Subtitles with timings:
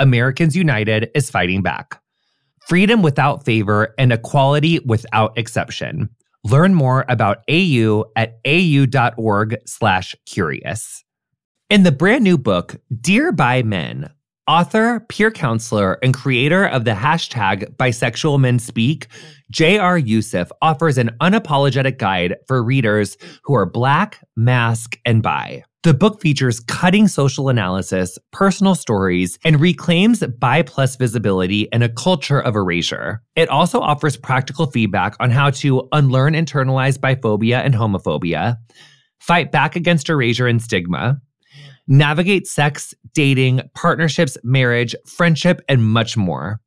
[0.00, 2.00] Americans United is fighting back.
[2.66, 6.08] Freedom without favor and equality without exception.
[6.42, 11.04] Learn more about AU at au.org/curious.
[11.68, 14.10] In the brand new book, Dear Bi Men,
[14.48, 19.06] author, peer counselor, and creator of the hashtag Bisexual Men Speak,
[19.50, 19.98] J.R.
[19.98, 25.62] Yussuf offers an unapologetic guide for readers who are Black, Masc, and Bi.
[25.82, 31.88] The book features cutting social analysis, personal stories, and reclaims bi plus visibility in a
[31.88, 33.22] culture of erasure.
[33.34, 38.58] It also offers practical feedback on how to unlearn internalized biphobia and homophobia,
[39.20, 41.18] fight back against erasure and stigma,
[41.88, 46.60] navigate sex, dating, partnerships, marriage, friendship, and much more.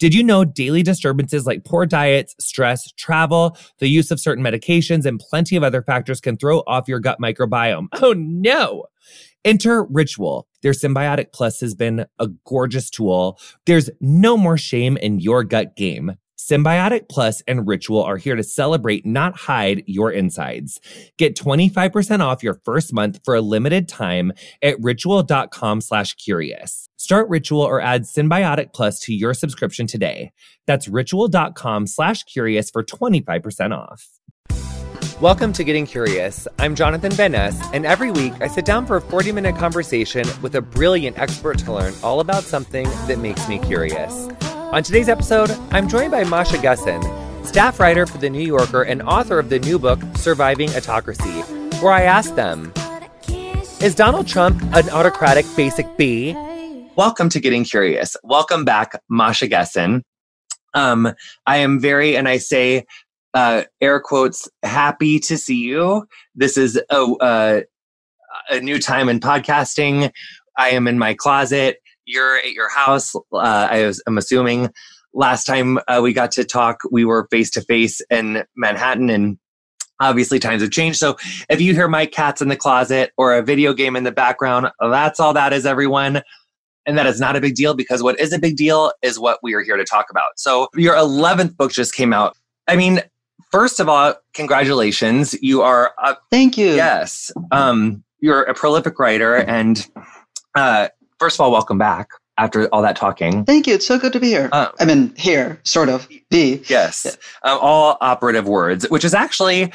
[0.00, 5.06] Did you know daily disturbances like poor diets, stress, travel, the use of certain medications,
[5.06, 7.86] and plenty of other factors can throw off your gut microbiome?
[8.02, 8.86] Oh no!
[9.44, 10.46] Enter Ritual.
[10.62, 13.38] Their Synbiotic Plus has been a gorgeous tool.
[13.66, 16.16] There's no more shame in your gut game.
[16.38, 20.78] Synbiotic Plus and Ritual are here to celebrate, not hide your insides.
[21.16, 24.32] Get 25% off your first month for a limited time
[24.62, 26.86] at ritual.com slash curious.
[26.96, 30.32] Start Ritual or add Synbiotic Plus to your subscription today.
[30.66, 34.13] That's ritual.com slash curious for 25% off.
[35.20, 36.48] Welcome to Getting Curious.
[36.58, 40.56] I'm Jonathan Van and every week I sit down for a 40 minute conversation with
[40.56, 44.28] a brilliant expert to learn all about something that makes me curious.
[44.42, 47.00] On today's episode, I'm joined by Masha Gessen,
[47.46, 51.42] staff writer for The New Yorker and author of the new book, Surviving Autocracy,
[51.80, 52.72] where I asked them
[53.80, 56.34] Is Donald Trump an autocratic basic B?
[56.96, 58.16] Welcome to Getting Curious.
[58.24, 60.02] Welcome back, Masha Gessen.
[60.74, 61.14] Um,
[61.46, 62.84] I am very, and I say
[63.34, 66.06] uh, air quotes, happy to see you.
[66.34, 67.60] This is a, uh,
[68.50, 70.10] a new time in podcasting.
[70.56, 73.14] I am in my closet you're at your house.
[73.14, 74.70] Uh, I was, I'm assuming
[75.12, 79.38] last time uh, we got to talk, we were face to face in Manhattan, and
[80.00, 80.98] obviously times have changed.
[80.98, 81.16] So
[81.48, 84.70] if you hear my cats in the closet or a video game in the background,
[84.80, 86.22] that's all that is, everyone.
[86.86, 89.38] And that is not a big deal because what is a big deal is what
[89.42, 90.32] we are here to talk about.
[90.36, 92.36] So your 11th book just came out.
[92.68, 93.00] I mean,
[93.54, 95.32] first of all, congratulations.
[95.40, 95.94] You are.
[96.02, 96.74] A, Thank you.
[96.74, 97.30] Yes.
[97.52, 99.88] Um, you're a prolific writer and
[100.56, 100.88] uh,
[101.20, 103.44] first of all, welcome back after all that talking.
[103.44, 103.74] Thank you.
[103.74, 104.48] It's so good to be here.
[104.50, 106.08] Uh, I mean, here, sort of.
[106.30, 106.62] Be.
[106.66, 107.06] Yes.
[107.06, 107.52] Yeah.
[107.52, 109.72] Um, all operative words, which is actually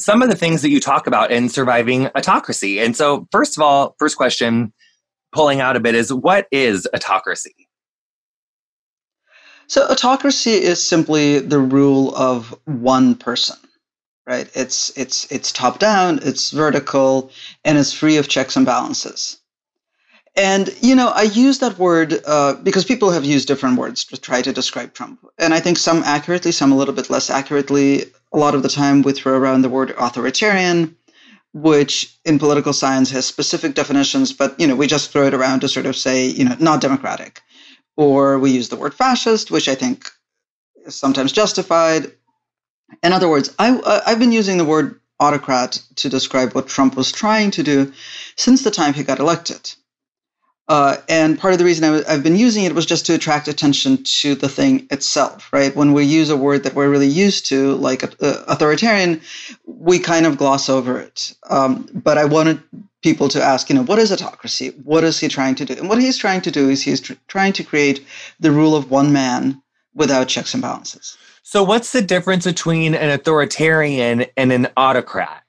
[0.00, 2.80] some of the things that you talk about in surviving autocracy.
[2.80, 4.72] And so, first of all, first question,
[5.32, 7.67] pulling out a bit, is what is autocracy?
[9.68, 13.56] So, autocracy is simply the rule of one person
[14.26, 17.30] right it's it's it's top down it's vertical
[17.64, 19.38] and it's free of checks and balances
[20.38, 24.16] and, you know, I use that word uh, because people have used different words to
[24.16, 25.26] try to describe Trump.
[25.36, 28.04] And I think some accurately, some a little bit less accurately.
[28.32, 30.96] A lot of the time we throw around the word authoritarian,
[31.54, 35.60] which in political science has specific definitions, but, you know, we just throw it around
[35.60, 37.42] to sort of say, you know, not democratic.
[37.98, 40.10] Or we use the word fascist, which I think
[40.86, 42.12] is sometimes justified.
[43.02, 46.96] In other words, I, uh, I've been using the word autocrat to describe what Trump
[46.96, 47.92] was trying to do
[48.36, 49.72] since the time he got elected.
[50.68, 53.14] Uh, and part of the reason i w- I've been using it was just to
[53.14, 55.74] attract attention to the thing itself, right?
[55.76, 58.08] When we use a word that we're really used to, like uh,
[58.48, 59.22] authoritarian,
[59.66, 61.34] we kind of gloss over it.
[61.48, 62.62] Um, but I wanted
[63.02, 64.70] people to ask, you know, what is autocracy?
[64.84, 65.74] What is he trying to do?
[65.74, 68.04] And what he's trying to do is he's tr- trying to create
[68.40, 69.62] the rule of one man
[69.94, 71.16] without checks and balances.
[71.42, 75.42] So, what's the difference between an authoritarian and an autocrat?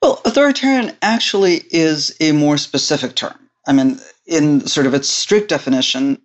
[0.00, 3.38] Well, authoritarian actually is a more specific term.
[3.66, 6.20] I mean, in sort of its strict definition,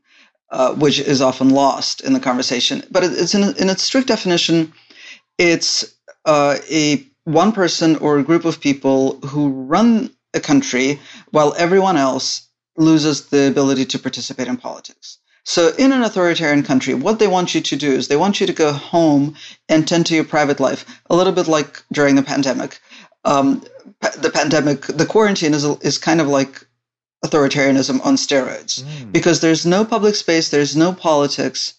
[0.51, 4.73] uh, which is often lost in the conversation, but it's in, in its strict definition,
[5.37, 5.95] it's
[6.25, 10.99] uh, a one person or a group of people who run a country
[11.31, 12.47] while everyone else
[12.77, 15.17] loses the ability to participate in politics.
[15.43, 18.47] So, in an authoritarian country, what they want you to do is they want you
[18.47, 19.35] to go home
[19.67, 22.79] and tend to your private life, a little bit like during the pandemic.
[23.25, 23.63] Um,
[24.19, 26.65] the pandemic, the quarantine is, is kind of like
[27.25, 29.11] authoritarianism on steroids mm.
[29.11, 31.73] because there's no public space, there's no politics,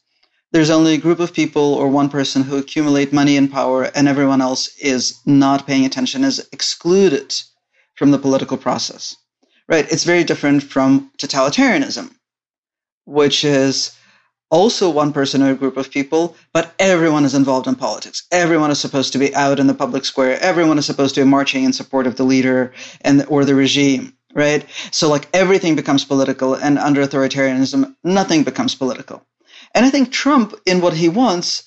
[0.52, 4.06] there's only a group of people or one person who accumulate money and power, and
[4.06, 7.34] everyone else is not paying attention, is excluded
[7.94, 9.16] from the political process.
[9.68, 9.90] Right?
[9.90, 12.10] It's very different from totalitarianism,
[13.06, 13.96] which is
[14.50, 18.24] also one person or a group of people, but everyone is involved in politics.
[18.30, 20.38] Everyone is supposed to be out in the public square.
[20.40, 24.14] Everyone is supposed to be marching in support of the leader and or the regime,
[24.34, 24.66] right?
[24.90, 29.24] So like everything becomes political, and under authoritarianism, nothing becomes political.
[29.74, 31.64] And I think Trump, in what he wants,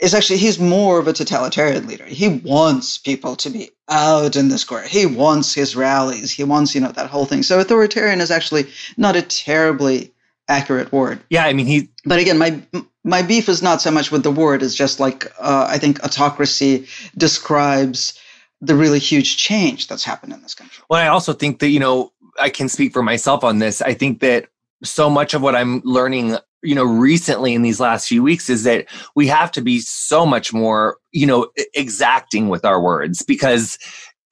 [0.00, 2.04] is actually he's more of a totalitarian leader.
[2.04, 4.86] He wants people to be out in the square.
[4.86, 6.32] He wants his rallies.
[6.32, 7.42] He wants, you know, that whole thing.
[7.42, 8.66] So authoritarian is actually
[8.96, 10.12] not a terribly
[10.48, 11.20] accurate word.
[11.28, 11.90] Yeah, I mean he.
[12.04, 12.62] But again, my
[13.04, 14.62] my beef is not so much with the word.
[14.62, 16.86] It's just like uh, I think autocracy
[17.16, 18.18] describes
[18.60, 20.84] the really huge change that's happened in this country.
[20.90, 23.82] Well, I also think that you know I can speak for myself on this.
[23.82, 24.48] I think that
[24.82, 28.64] so much of what I'm learning you know recently in these last few weeks is
[28.64, 33.78] that we have to be so much more you know exacting with our words because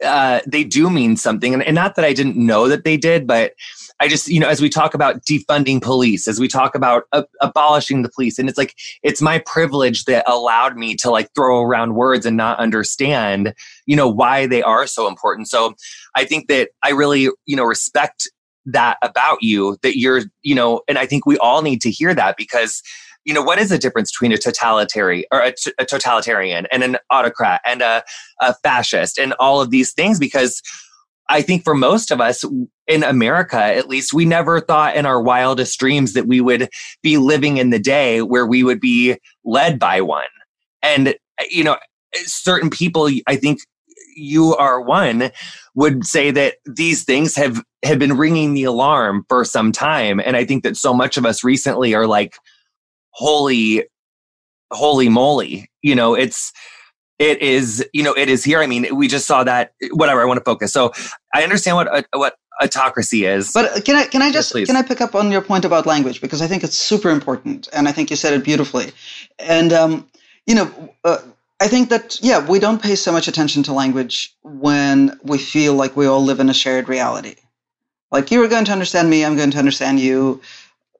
[0.04, 3.26] uh, they do mean something and, and not that i didn't know that they did
[3.26, 3.52] but
[4.00, 7.24] I just, you know, as we talk about defunding police, as we talk about uh,
[7.40, 11.62] abolishing the police, and it's like, it's my privilege that allowed me to like throw
[11.62, 13.54] around words and not understand,
[13.86, 15.48] you know, why they are so important.
[15.48, 15.74] So
[16.14, 18.30] I think that I really, you know, respect
[18.72, 22.14] that about you that you're you know and i think we all need to hear
[22.14, 22.82] that because
[23.24, 26.82] you know what is the difference between a totalitarian or a, t- a totalitarian and
[26.82, 28.02] an autocrat and a,
[28.40, 30.62] a fascist and all of these things because
[31.30, 32.42] I think for most of us
[32.86, 36.70] in America, at least, we never thought in our wildest dreams that we would
[37.02, 40.24] be living in the day where we would be led by one.
[40.82, 41.14] And,
[41.50, 41.76] you know,
[42.14, 43.60] certain people, I think
[44.16, 45.30] you are one,
[45.74, 50.20] would say that these things have have been ringing the alarm for some time.
[50.20, 52.36] And i think that so much of us recently are like
[53.10, 53.84] holy
[54.70, 56.52] holy moly you know it's
[57.18, 58.60] it is you know it is here.
[58.60, 60.72] I mean we just saw that whatever i want to focus.
[60.72, 60.92] So
[61.34, 63.52] i understand what uh, what autocracy is.
[63.52, 65.86] But can i can i just yes, can i pick up on your point about
[65.86, 66.20] language?
[66.20, 68.92] Because i think it's super important and i think you said it beautifully.
[69.38, 70.08] And um
[70.46, 71.18] you know uh,
[71.60, 75.74] I think that, yeah, we don't pay so much attention to language when we feel
[75.74, 77.34] like we all live in a shared reality.
[78.10, 80.40] Like you are going to understand me, I'm going to understand you.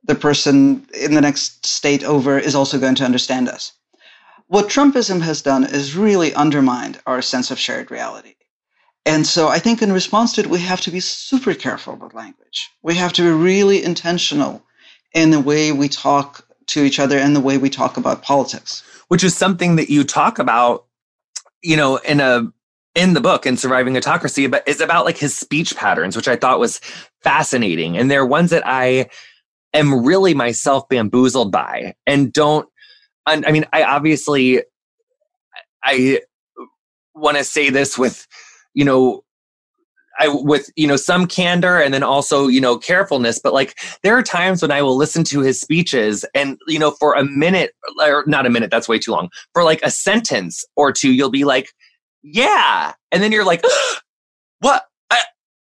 [0.04, 3.72] The person in the next state over is also going to understand us.
[4.46, 8.34] What Trumpism has done is really undermined our sense of shared reality.
[9.04, 12.14] And so I think in response to it, we have to be super careful with
[12.14, 12.70] language.
[12.82, 14.62] We have to be really intentional
[15.12, 18.82] in the way we talk to each other and the way we talk about politics
[19.08, 20.84] which is something that you talk about,
[21.62, 22.52] you know, in a
[22.98, 26.36] in the book in surviving autocracy but is about like his speech patterns which i
[26.36, 26.80] thought was
[27.22, 27.96] fascinating.
[27.96, 29.08] And they're ones that i
[29.72, 32.68] am really myself bamboozled by and don't
[33.26, 34.62] i mean i obviously
[35.84, 36.20] i
[37.14, 38.26] want to say this with
[38.74, 39.22] you know
[40.20, 44.16] I with you know some candor and then also you know carefulness but like there
[44.16, 47.72] are times when I will listen to his speeches and you know for a minute
[48.00, 51.30] or not a minute that's way too long for like a sentence or two you'll
[51.30, 51.70] be like
[52.22, 52.94] yeah.
[53.12, 53.62] And then you're like
[54.60, 54.84] what?
[55.10, 55.20] I,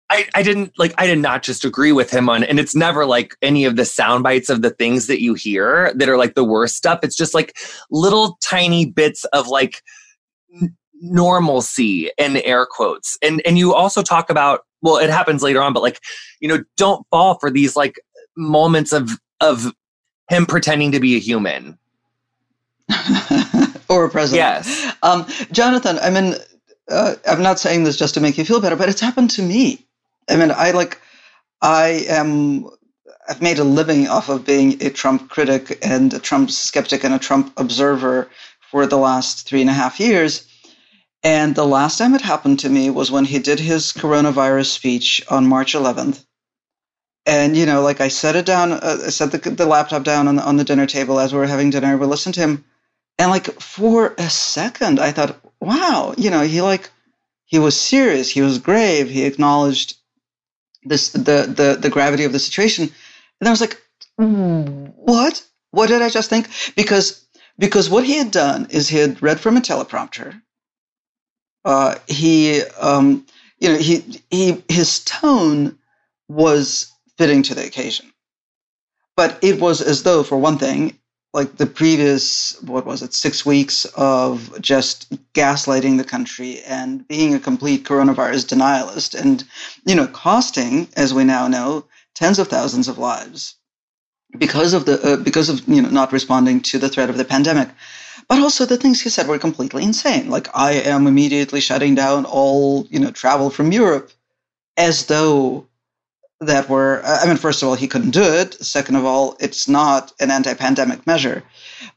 [0.10, 3.06] I, I didn't like I did not just agree with him on and it's never
[3.06, 6.36] like any of the sound bites of the things that you hear that are like
[6.36, 7.00] the worst stuff.
[7.04, 7.58] It's just like
[7.90, 9.82] little tiny bits of like
[11.02, 13.18] normalcy and air quotes.
[13.22, 16.00] And and you also talk about well it happens later on but like
[16.40, 18.00] you know don't fall for these like
[18.38, 19.74] moments of of
[20.30, 21.78] him pretending to be a human
[23.90, 26.36] or a president yes um, jonathan i mean
[26.90, 29.42] uh, i'm not saying this just to make you feel better but it's happened to
[29.42, 29.86] me
[30.30, 31.00] i mean i like
[31.62, 32.70] i am
[33.30, 37.14] i've made a living off of being a trump critic and a trump skeptic and
[37.14, 38.30] a trump observer
[38.72, 40.42] for the last three and a half years
[41.24, 45.24] And the last time it happened to me was when he did his coronavirus speech
[45.30, 46.26] on March 11th.
[47.26, 50.28] And, you know, like I set it down, uh, I set the, the laptop down
[50.28, 51.98] on the, on the dinner table as we were having dinner.
[51.98, 52.66] We listened to him.
[53.18, 56.90] And, like, for a second, I thought, wow, you know, he, like,
[57.46, 58.30] he was serious.
[58.30, 59.10] He was grave.
[59.10, 59.96] He acknowledged
[60.84, 62.90] this, the, the, the gravity of the situation.
[63.40, 63.82] And I was like,
[64.18, 65.44] what?
[65.72, 66.48] What did I just think?
[66.76, 67.26] Because,
[67.58, 70.42] because what he had done is he had read from a teleprompter
[71.66, 73.26] uh, he, um,
[73.60, 75.78] you know, he, he, his tone
[76.28, 78.12] was fitting to the occasion.
[79.16, 80.98] But it was as though, for one thing,
[81.34, 87.34] like the previous, what was it, six weeks of just gaslighting the country and being
[87.34, 89.44] a complete coronavirus denialist and,
[89.84, 93.56] you know, costing, as we now know, tens of thousands of lives
[94.38, 97.26] because of the, uh, because of, you know, not responding to the threat of the
[97.26, 97.70] pandemic.
[98.30, 100.30] But also the things he said were completely insane.
[100.30, 104.12] Like I am immediately shutting down all, you know, travel from Europe
[104.78, 105.68] as though
[106.46, 108.54] that were I mean, first of all, he couldn't do it.
[108.64, 111.44] Second of all, it's not an anti-pandemic measure.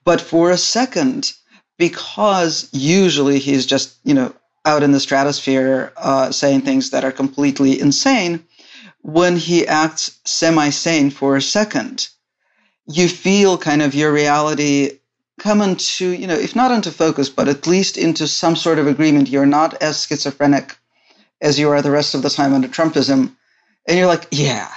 [0.05, 1.33] But for a second,
[1.79, 4.35] because usually he's just, you know,
[4.65, 8.45] out in the stratosphere uh, saying things that are completely insane,
[9.03, 12.09] when he acts semi-sane for a second,
[12.87, 14.99] you feel kind of your reality
[15.38, 18.87] come into, you know, if not into focus, but at least into some sort of
[18.87, 19.29] agreement.
[19.29, 20.76] You're not as schizophrenic
[21.41, 23.37] as you are the rest of the time under Trumpism.
[23.87, 24.71] And you're like, yeah.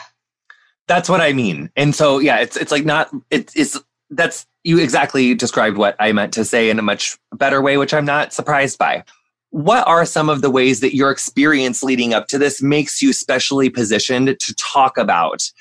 [0.87, 1.69] That's what I mean.
[1.75, 6.11] And so, yeah, it's it's like not it, it's that's you exactly described what I
[6.11, 9.03] meant to say in a much better way, which I'm not surprised by.
[9.51, 13.13] What are some of the ways that your experience leading up to this makes you
[13.13, 15.51] specially positioned to talk about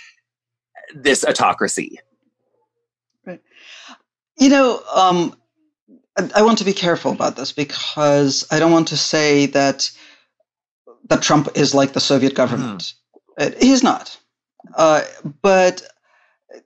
[0.95, 1.99] this autocracy?
[3.25, 3.41] Right.
[4.39, 5.35] You know, um,
[6.19, 9.91] I, I want to be careful about this because I don't want to say that
[11.09, 12.95] that Trump is like the Soviet government.
[13.39, 13.63] Mm.
[13.63, 14.19] He's not.
[14.75, 15.03] Uh,
[15.43, 15.83] but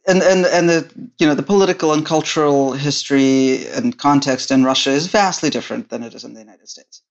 [0.07, 4.91] and and and the you know the political and cultural history and context in Russia
[4.91, 7.03] is vastly different than it is in the United States.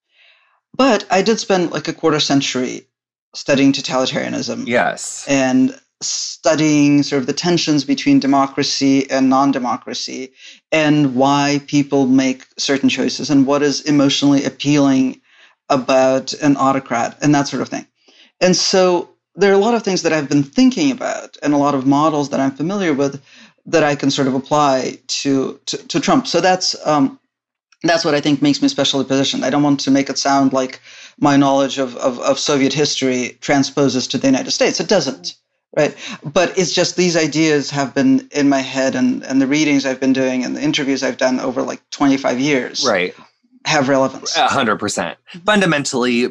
[0.75, 2.87] But I did spend like a quarter century
[3.33, 4.67] studying totalitarianism.
[4.67, 5.25] Yes.
[5.27, 10.33] And studying sort of the tensions between democracy and non-democracy
[10.71, 15.21] and why people make certain choices and what is emotionally appealing
[15.69, 17.85] about an autocrat and that sort of thing.
[18.39, 21.57] And so there are a lot of things that I've been thinking about and a
[21.57, 23.21] lot of models that I'm familiar with
[23.65, 26.27] that I can sort of apply to to, to Trump.
[26.27, 27.19] So that's um,
[27.83, 29.45] that's what I think makes me specially positioned.
[29.45, 30.81] I don't want to make it sound like
[31.17, 34.79] my knowledge of, of, of Soviet history transposes to the United States.
[34.79, 35.35] It doesn't
[35.77, 35.95] right
[36.33, 39.99] but it's just these ideas have been in my head and and the readings i've
[39.99, 43.15] been doing and the interviews i've done over like 25 years right
[43.65, 46.27] have relevance 100% fundamentally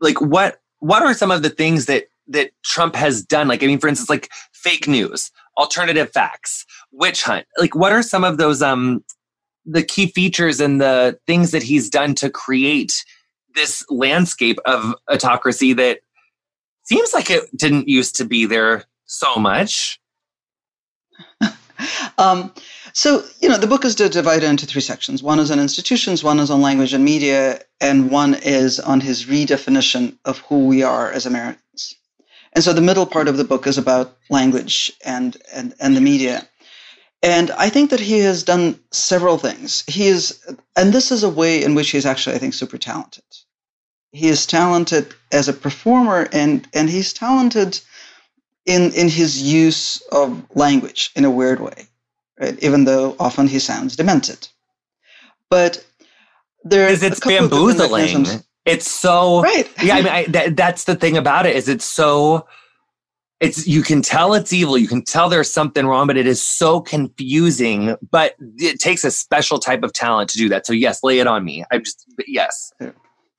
[0.00, 3.66] like what what are some of the things that that trump has done like i
[3.66, 8.38] mean for instance like fake news alternative facts witch hunt like what are some of
[8.38, 9.04] those um
[9.66, 13.04] the key features and the things that he's done to create
[13.54, 16.00] this landscape of autocracy that
[16.84, 20.00] seems like it didn't used to be there so much.
[22.18, 22.52] um,
[22.92, 25.22] so, you know, the book is divided into three sections.
[25.22, 29.24] One is on institutions, one is on language and media, and one is on his
[29.24, 31.96] redefinition of who we are as Americans.
[32.54, 36.00] And so the middle part of the book is about language and, and, and the
[36.00, 36.48] media.
[37.22, 39.84] And I think that he has done several things.
[39.86, 40.40] He is,
[40.76, 43.24] and this is a way in which he's actually, I think, super talented
[44.14, 47.80] he is talented as a performer and and he's talented
[48.64, 51.88] in in his use of language in a weird way
[52.40, 54.48] right even though often he sounds demented
[55.50, 55.84] but
[56.62, 58.24] there is it's bamboozling
[58.64, 59.70] it's so right.
[59.82, 62.46] Yeah i mean I, that, that's the thing about it is it's so
[63.40, 66.42] it's you can tell it's evil you can tell there's something wrong but it is
[66.42, 70.66] so confusing but it takes a special type of talent to do that.
[70.66, 71.64] So yes lay it on me.
[71.70, 72.72] I'm just yes.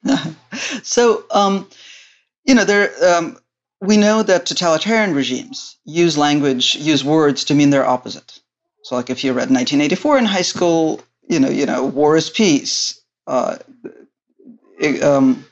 [0.83, 1.67] So, um,
[2.45, 3.37] you know, there um,
[3.81, 8.39] we know that totalitarian regimes use language, use words to mean their opposite.
[8.83, 12.29] So, like if you read 1984 in high school, you know, you know, war is
[12.29, 13.57] peace, uh,
[15.01, 15.45] um,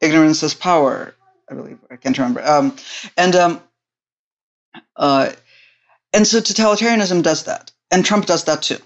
[0.00, 1.14] ignorance is power.
[1.50, 2.44] I believe I can't remember.
[2.44, 2.76] Um,
[3.16, 3.60] and um,
[4.96, 5.32] uh,
[6.12, 8.78] and so totalitarianism does that, and Trump does that too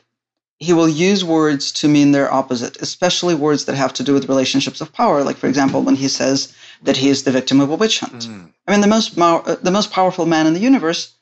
[0.59, 4.28] he will use words to mean their opposite, especially words that have to do with
[4.28, 5.23] relationships of power.
[5.23, 6.52] Like, for example, when he says
[6.83, 8.26] that he is the victim of a witch hunt.
[8.26, 8.52] Mm.
[8.66, 11.14] I mean, the most uh, the most powerful man in the universe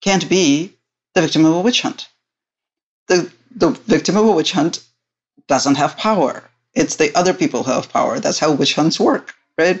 [0.00, 0.74] can't be
[1.14, 2.08] the victim of a witch hunt.
[3.06, 4.84] The the victim of a witch hunt
[5.46, 6.42] doesn't have power.
[6.74, 8.18] It's the other people who have power.
[8.18, 9.80] That's how witch hunts work, right?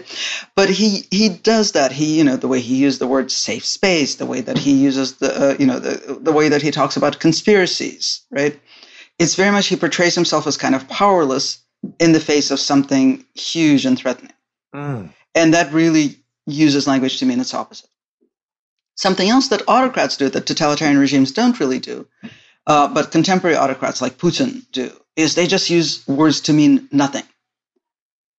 [0.54, 1.92] But he he does that.
[1.92, 4.72] He you know the way he used the word safe space, the way that he
[4.72, 8.58] uses the uh, you know the the way that he talks about conspiracies, right?
[9.18, 11.58] It's very much he portrays himself as kind of powerless
[11.98, 14.32] in the face of something huge and threatening,
[14.74, 15.08] mm.
[15.34, 17.88] and that really uses language to mean its opposite.
[18.96, 22.06] Something else that autocrats do that totalitarian regimes don't really do,
[22.66, 27.24] uh, but contemporary autocrats like Putin do, is they just use words to mean nothing.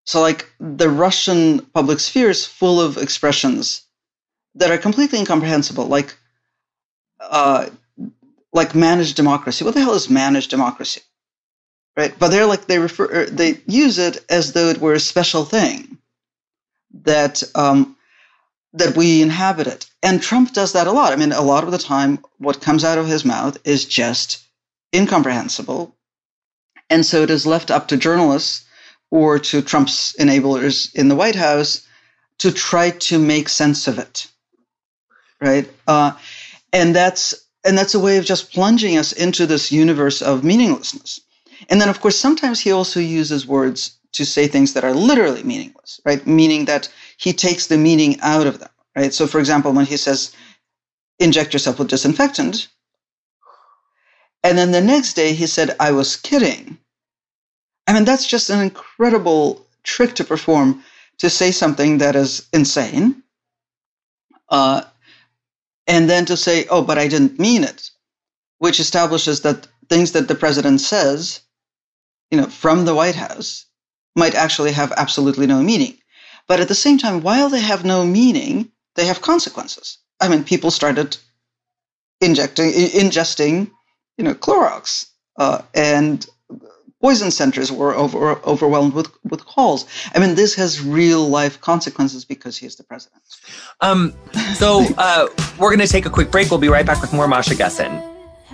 [0.05, 3.83] So, like the Russian public sphere is full of expressions
[4.55, 6.15] that are completely incomprehensible, like
[7.19, 7.69] uh,
[8.51, 9.63] like managed democracy.
[9.63, 11.01] What the hell is managed democracy?
[11.95, 12.13] Right?
[12.17, 15.45] But they're like they refer er, they use it as though it were a special
[15.45, 15.97] thing
[17.03, 17.95] that um,
[18.73, 19.85] that we inhabit it.
[20.01, 21.13] And Trump does that a lot.
[21.13, 24.43] I mean, a lot of the time, what comes out of his mouth is just
[24.93, 25.95] incomprehensible.
[26.89, 28.65] And so it is left up to journalists
[29.11, 31.87] or to Trump's enablers in the White House
[32.39, 34.27] to try to make sense of it.
[35.41, 35.69] Right.
[35.87, 36.13] Uh,
[36.71, 37.33] and that's
[37.65, 41.21] and that's a way of just plunging us into this universe of meaninglessness.
[41.69, 45.43] And then, of course, sometimes he also uses words to say things that are literally
[45.43, 46.25] meaningless, right?
[46.27, 49.13] Meaning that he takes the meaning out of them, right?
[49.13, 50.33] So, for example, when he says,
[51.19, 52.67] inject yourself with disinfectant,
[54.43, 56.77] and then the next day he said, I was kidding.
[57.87, 60.83] I mean, that's just an incredible trick to perform
[61.19, 63.23] to say something that is insane.
[64.49, 64.83] Uh,
[65.87, 67.89] and then to say, oh, but I didn't mean it,
[68.59, 71.41] which establishes that things that the president says,
[72.31, 73.65] you know, from the White House
[74.15, 75.97] might actually have absolutely no meaning.
[76.47, 79.97] But at the same time, while they have no meaning, they have consequences.
[80.21, 81.17] I mean, people started
[82.21, 83.71] injecting, ingesting,
[84.17, 86.25] you know, Clorox, uh, and
[87.01, 89.85] poison centers were over, overwhelmed with, with calls.
[90.15, 93.21] I mean, this has real life consequences because he is the president.
[93.81, 94.13] Um,
[94.55, 95.27] so uh,
[95.59, 96.49] we're going to take a quick break.
[96.49, 98.09] We'll be right back with more Masha Gessen.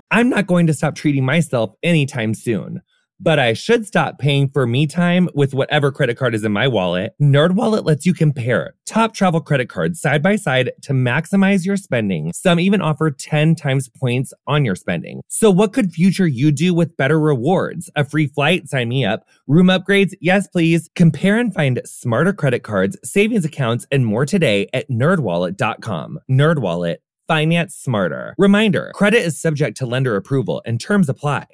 [0.09, 2.81] I'm not going to stop treating myself anytime soon
[3.19, 6.67] but I should stop paying for me time with whatever credit card is in my
[6.67, 7.13] wallet.
[7.21, 12.32] NerdWallet lets you compare top travel credit cards side by side to maximize your spending.
[12.34, 15.21] Some even offer 10 times points on your spending.
[15.27, 17.89] So what could future you do with better rewards?
[17.95, 18.69] A free flight?
[18.69, 19.25] Sign me up.
[19.47, 20.13] Room upgrades?
[20.21, 20.89] Yes, please.
[20.95, 26.19] Compare and find smarter credit cards, savings accounts, and more today at nerdwallet.com.
[26.29, 26.97] NerdWallet.
[27.27, 28.34] Finance smarter.
[28.39, 31.45] Reminder, credit is subject to lender approval and terms apply.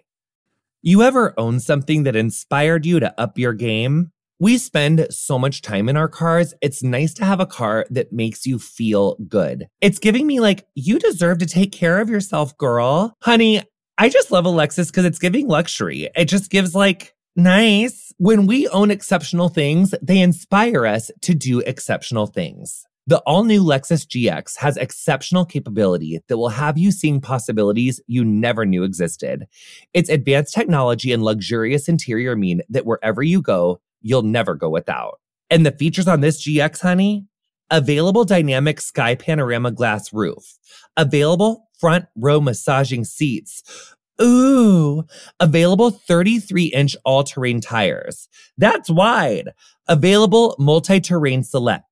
[0.87, 4.11] You ever own something that inspired you to up your game?
[4.39, 6.53] We spend so much time in our cars.
[6.61, 9.65] It's nice to have a car that makes you feel good.
[9.81, 13.15] It's giving me like, you deserve to take care of yourself, girl.
[13.23, 13.63] Honey,
[13.97, 16.07] I just love a Lexus because it's giving luxury.
[16.15, 18.13] It just gives like, nice.
[18.19, 22.83] When we own exceptional things, they inspire us to do exceptional things.
[23.07, 28.25] The all new Lexus GX has exceptional capability that will have you seeing possibilities you
[28.25, 29.45] never knew existed.
[29.93, 35.19] Its advanced technology and luxurious interior mean that wherever you go, you'll never go without.
[35.51, 37.27] And the features on this GX, honey?
[37.69, 40.57] Available dynamic sky panorama glass roof,
[40.97, 43.93] available front row massaging seats.
[44.19, 45.03] Ooh,
[45.39, 48.29] available 33 inch all terrain tires.
[48.57, 49.49] That's wide.
[49.87, 51.85] Available multi terrain select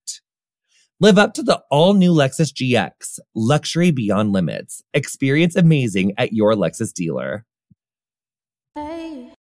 [0.99, 4.83] Live up to the all new Lexus GX, luxury beyond limits.
[4.93, 7.45] Experience amazing at your Lexus dealer.
[8.75, 9.33] Hey.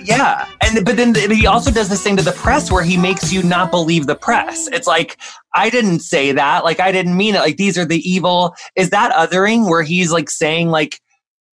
[0.00, 3.32] Yeah, and but then he also does this thing to the press where he makes
[3.32, 4.68] you not believe the press.
[4.68, 5.18] It's like
[5.54, 7.40] I didn't say that, like I didn't mean it.
[7.40, 8.54] Like these are the evil.
[8.76, 11.00] Is that othering where he's like saying like,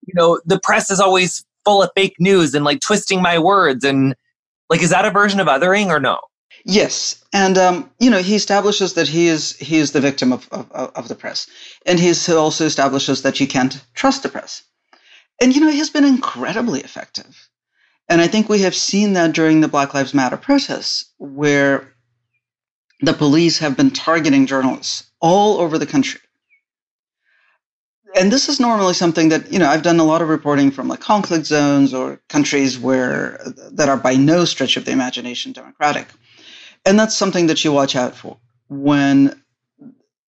[0.06, 3.84] you know, the press is always full of fake news and like twisting my words
[3.84, 4.16] and
[4.70, 6.20] like is that a version of othering or no?
[6.66, 10.48] Yes, and um, you know he establishes that he is he is the victim of,
[10.52, 11.48] of, of the press,
[11.86, 14.64] and he also establishes that you can't trust the press,
[15.42, 17.50] and you know he's been incredibly effective,
[18.08, 21.94] and I think we have seen that during the Black Lives Matter protests, where
[23.02, 26.22] the police have been targeting journalists all over the country.
[28.16, 30.88] And this is normally something that you know I've done a lot of reporting from
[30.88, 36.08] like conflict zones or countries where that are by no stretch of the imagination democratic
[36.86, 38.38] and that's something that you watch out for.
[38.70, 39.42] When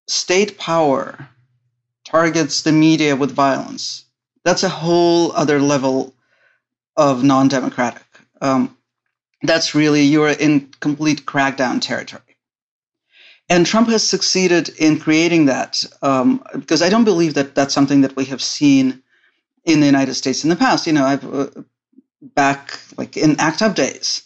[0.08, 1.28] state power
[2.06, 4.06] targets the media with violence,
[4.44, 6.13] that's a whole other level
[6.96, 8.06] of non democratic.
[8.41, 8.78] Um,
[9.41, 12.22] that's really, you're in complete crackdown territory.
[13.50, 18.02] And Trump has succeeded in creating that um, because I don't believe that that's something
[18.02, 19.04] that we have seen
[19.65, 20.88] in the United States in the past.
[20.88, 21.48] You know, I've uh,
[22.22, 24.24] back like in ACT UP days,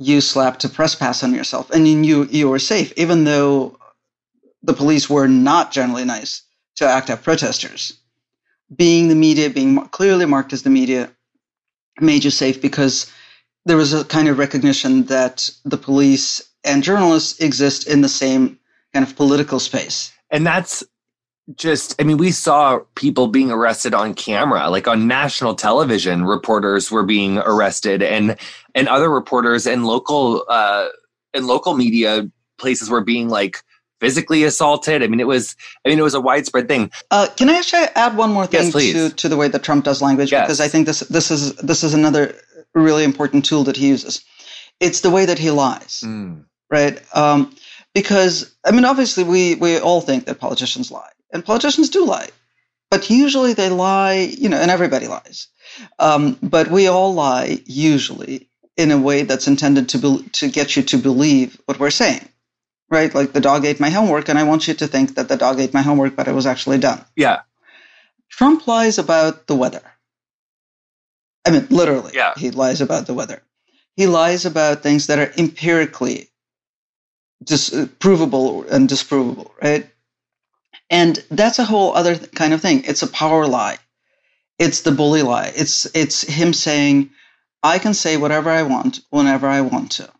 [0.00, 3.78] you slapped a press pass on yourself and you knew you were safe, even though
[4.62, 6.42] the police were not generally nice
[6.76, 7.92] to ACT UP protesters.
[8.74, 11.10] Being the media, being clearly marked as the media,
[12.00, 13.12] made you safe because
[13.66, 18.58] there was a kind of recognition that the police and journalists exist in the same
[18.94, 20.12] kind of political space.
[20.30, 20.82] And that's
[21.56, 26.90] just i mean we saw people being arrested on camera like on national television reporters
[26.90, 28.36] were being arrested and
[28.74, 30.86] and other reporters and local uh
[31.34, 33.62] and local media places were being like
[34.00, 35.02] physically assaulted.
[35.02, 36.90] I mean it was i mean it was a widespread thing.
[37.10, 39.84] Uh, can i actually add one more thing yes, to to the way that trump
[39.84, 40.32] does language?
[40.32, 40.46] Yes.
[40.46, 42.34] because i think this this is this is another
[42.74, 44.24] really important tool that he uses.
[44.78, 46.44] It's the way that he lies mm.
[46.70, 47.00] right?
[47.14, 47.54] Um
[47.94, 52.28] because I mean, obviously, we we all think that politicians lie, and politicians do lie,
[52.90, 55.48] but usually they lie, you know, and everybody lies.
[55.98, 60.76] Um, but we all lie usually in a way that's intended to be, to get
[60.76, 62.26] you to believe what we're saying,
[62.90, 63.14] right?
[63.14, 65.60] Like the dog ate my homework, and I want you to think that the dog
[65.60, 67.04] ate my homework, but it was actually done.
[67.16, 67.40] Yeah.
[68.30, 69.82] Trump lies about the weather.
[71.46, 72.34] I mean, literally, yeah.
[72.36, 73.42] he lies about the weather.
[73.96, 76.30] He lies about things that are empirically
[77.42, 79.90] dis- provable and disprovable, right?
[80.90, 82.82] And that's a whole other kind of thing.
[82.84, 83.78] It's a power lie.
[84.58, 85.52] It's the bully lie.
[85.56, 87.10] It's it's him saying,
[87.62, 90.10] "I can say whatever I want whenever I want to."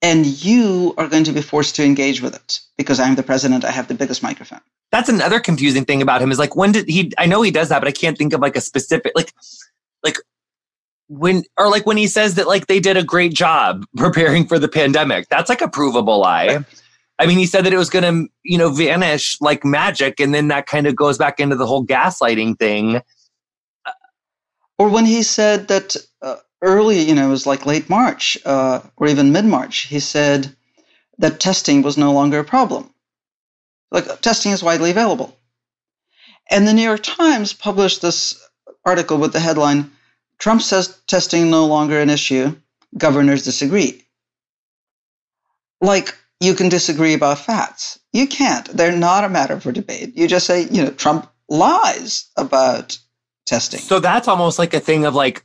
[0.00, 3.64] And you are going to be forced to engage with it because I'm the president.
[3.64, 4.60] I have the biggest microphone.
[4.92, 7.68] That's another confusing thing about him is like when did he I know he does
[7.68, 9.34] that, but I can't think of like a specific like
[10.04, 10.16] like
[11.08, 14.58] when or like when he says that like they did a great job preparing for
[14.58, 16.64] the pandemic that's like a provable lie
[17.18, 20.34] i mean he said that it was going to you know vanish like magic and
[20.34, 23.00] then that kind of goes back into the whole gaslighting thing
[24.78, 28.80] or when he said that uh, early you know it was like late march uh,
[28.96, 30.54] or even mid-march he said
[31.18, 32.92] that testing was no longer a problem
[33.90, 35.36] like testing is widely available
[36.50, 38.40] and the new york times published this
[38.84, 39.90] article with the headline
[40.38, 42.56] Trump says testing no longer an issue.
[42.96, 44.04] Governors disagree.
[45.80, 47.98] Like you can disagree about facts.
[48.12, 48.66] You can't.
[48.68, 50.16] They're not a matter for debate.
[50.16, 52.98] You just say, you know, Trump lies about
[53.46, 53.80] testing.
[53.80, 55.44] So that's almost like a thing of like,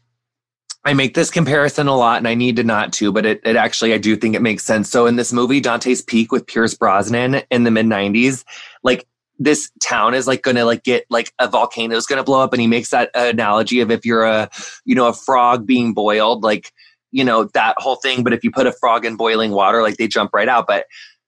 [0.86, 3.56] I make this comparison a lot and I need to not to, but it, it
[3.56, 4.90] actually, I do think it makes sense.
[4.90, 8.44] So in this movie, Dante's Peak with Pierce Brosnan in the mid 90s,
[8.84, 9.08] like
[9.40, 12.62] this town is like to like get like a volcano is to blow up and
[12.62, 14.50] he makes that analogy of if you're a
[14.86, 16.72] you know a frog being boiled like
[17.14, 19.98] you know that whole thing but if you put a frog in boiling water like
[19.98, 20.86] they jump right out but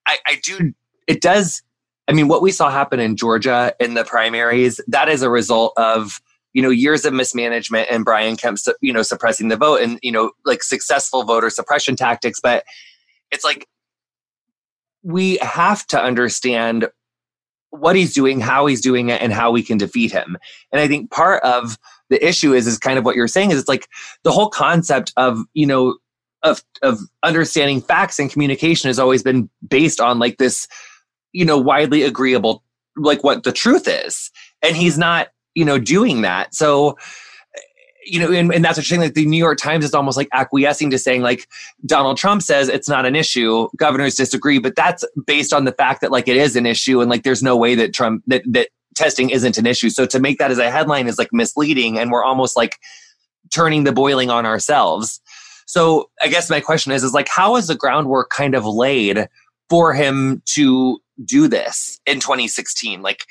[0.08, 0.74] i i do
[1.08, 1.62] it does
[2.08, 5.72] i mean what we saw happen in georgia in the primaries that is a result
[5.78, 6.22] of
[6.54, 10.12] you know years of mismanagement and brian kemp you know suppressing the vote and you
[10.12, 12.66] know like successful voter suppression tactics but
[13.32, 13.68] it's like
[15.04, 16.88] we have to understand
[17.70, 20.38] what he's doing, how he's doing it, and how we can defeat him.
[20.72, 21.78] And I think part of
[22.10, 23.88] the issue is is kind of what you're saying is it's like
[24.24, 25.98] the whole concept of you know
[26.44, 30.68] of of understanding facts and communication has always been based on like this
[31.34, 32.64] you know widely agreeable
[32.96, 36.98] like what the truth is and he's not you know doing that so
[38.06, 39.02] you know, and, and that's what you're saying.
[39.02, 41.48] Like the New York Times is almost like acquiescing to saying like
[41.86, 43.68] Donald Trump says it's not an issue.
[43.76, 47.10] Governors disagree, but that's based on the fact that like it is an issue, and
[47.10, 49.90] like there's no way that Trump that that testing isn't an issue.
[49.90, 52.80] So to make that as a headline is like misleading, and we're almost like
[53.54, 55.22] turning the boiling on ourselves.
[55.66, 59.28] So I guess my question is, is like, how is the groundwork kind of laid
[59.70, 63.02] for him to do this in 2016?
[63.02, 63.26] Like,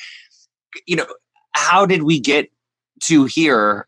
[0.86, 1.06] you know,
[1.52, 2.50] how did we get
[3.04, 3.86] to here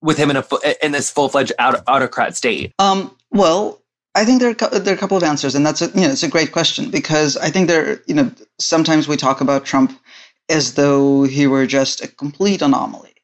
[0.00, 0.44] with him in a
[0.82, 2.72] in this full fledged autocrat state?
[2.78, 3.80] Um, well,
[4.14, 6.10] I think there are, there are a couple of answers, and that's a, you know
[6.10, 9.98] it's a great question because I think there you know sometimes we talk about Trump
[10.48, 13.14] as though he were just a complete anomaly,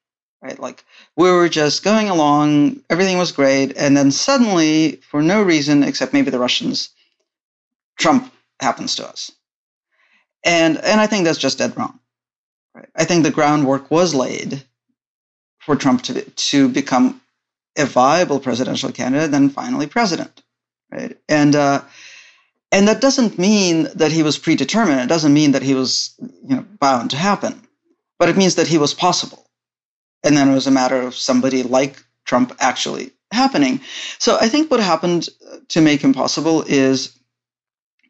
[0.42, 0.58] right?
[0.58, 0.84] Like
[1.16, 6.12] we were just going along, everything was great, and then suddenly, for no reason except
[6.12, 6.90] maybe the Russians,
[7.98, 9.32] Trump happens to us,
[10.44, 11.98] and and I think that's just dead wrong.
[12.74, 12.88] Right?
[12.96, 14.62] I think the groundwork was laid
[15.60, 17.20] for Trump to, to become
[17.76, 20.42] a viable presidential candidate, then finally president,
[20.90, 21.16] right?
[21.28, 21.82] And uh,
[22.72, 25.00] and that doesn't mean that he was predetermined.
[25.00, 27.66] It doesn't mean that he was you know bound to happen,
[28.18, 29.46] but it means that he was possible.
[30.24, 33.80] And then it was a matter of somebody like Trump actually happening.
[34.18, 35.28] So I think what happened
[35.68, 37.16] to make him possible is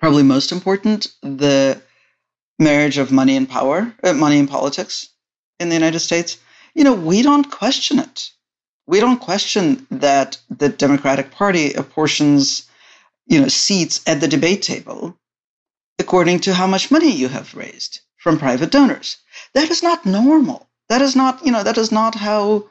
[0.00, 1.80] probably most important the
[2.58, 5.08] marriage of money and power, uh, money and politics
[5.60, 6.38] in the United States
[6.78, 8.30] you know, we don't question it.
[8.86, 12.67] We don't question that the Democratic Party apportions,
[13.28, 15.16] you know, seats at the debate table
[15.98, 19.18] according to how much money you have raised from private donors.
[19.54, 20.68] That is not normal.
[20.88, 22.68] That is not, you know, that is not how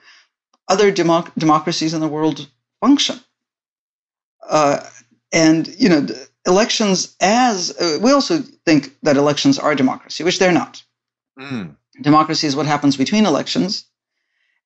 [0.68, 2.50] other democ- democracies in the world
[2.82, 3.20] function.
[4.48, 4.80] Uh,
[5.32, 6.08] and you know,
[6.46, 10.84] elections as uh, we also think that elections are democracy, which they're not.
[11.40, 11.76] Mm.
[12.02, 13.86] Democracy is what happens between elections,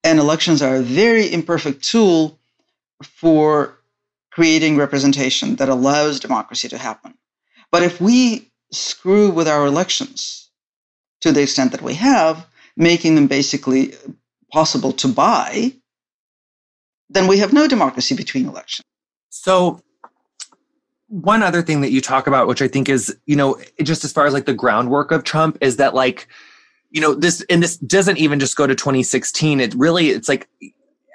[0.03, 2.39] and elections are a very imperfect tool
[3.03, 3.80] for
[4.31, 7.13] creating representation that allows democracy to happen.
[7.71, 10.49] But if we screw with our elections
[11.21, 13.93] to the extent that we have, making them basically
[14.51, 15.73] possible to buy,
[17.09, 18.85] then we have no democracy between elections.
[19.29, 19.81] So,
[21.07, 24.13] one other thing that you talk about, which I think is, you know, just as
[24.13, 26.27] far as like the groundwork of Trump, is that like,
[26.89, 29.59] you know, this, and this doesn't even just go to 2016.
[29.59, 30.47] It really, it's like,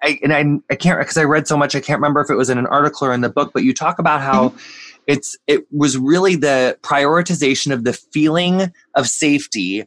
[0.03, 2.37] I, and I, I can't, because I read so much, I can't remember if it
[2.37, 4.59] was in an article or in the book, but you talk about how mm-hmm.
[5.07, 9.87] it's, it was really the prioritization of the feeling of safety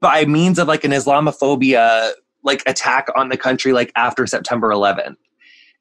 [0.00, 2.12] by means of like an Islamophobia
[2.42, 5.16] like attack on the country like after September 11th.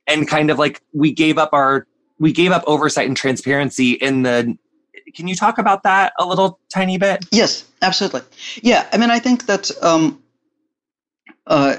[0.08, 1.86] And kind of like we gave up our
[2.20, 4.58] we gave up oversight and transparency in the
[5.16, 7.26] can you talk about that a little tiny bit?
[7.32, 8.22] Yes, absolutely.
[8.62, 10.22] Yeah, I mean I think that um
[11.46, 11.76] uh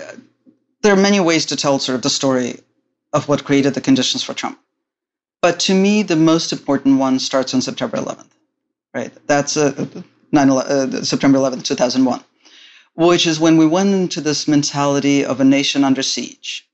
[0.82, 2.60] there are many ways to tell sort of the story
[3.12, 4.58] of what created the conditions for Trump.
[5.40, 8.30] But to me, the most important one starts on September 11th,
[8.94, 9.12] right?
[9.26, 9.86] That's uh,
[10.32, 12.22] 9 uh, September 11th, 2001
[12.98, 16.68] which is when we went into this mentality of a nation under siege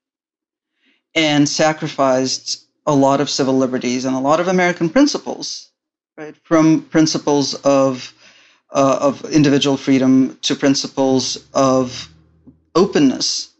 [1.14, 5.68] and sacrificed a lot of civil liberties and a lot of American principles,
[6.16, 6.34] right?
[6.42, 8.14] From principles of
[8.70, 12.08] uh, of individual freedom to principles of
[12.74, 13.50] openness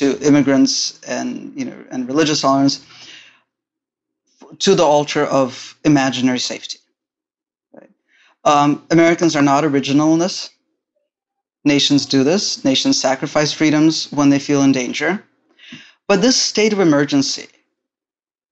[0.00, 2.80] to immigrants and you know and religious tolerance
[4.58, 6.78] to the altar of imaginary safety.
[7.74, 7.90] Right?
[8.44, 10.48] Um, Americans are not original in this.
[11.64, 12.64] Nations do this.
[12.64, 15.22] Nations sacrifice freedoms when they feel in danger.
[16.08, 17.48] But this state of emergency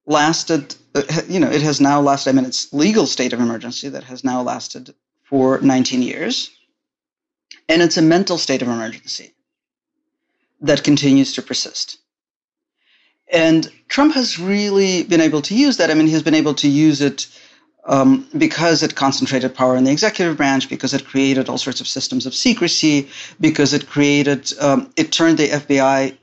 [0.06, 3.88] lasted, uh, you know, it has now lasted, I mean, it's legal state of emergency
[3.88, 6.50] that has now lasted for 19 years.
[7.70, 9.32] And it's a mental state of emergency
[10.60, 11.98] that continues to persist.
[13.30, 15.90] And Trump has really been able to use that.
[15.90, 17.26] I mean, he's been able to use it
[17.84, 21.88] um, because it concentrated power in the executive branch, because it created all sorts of
[21.88, 23.08] systems of secrecy,
[23.40, 26.16] because it created, um, it turned the FBI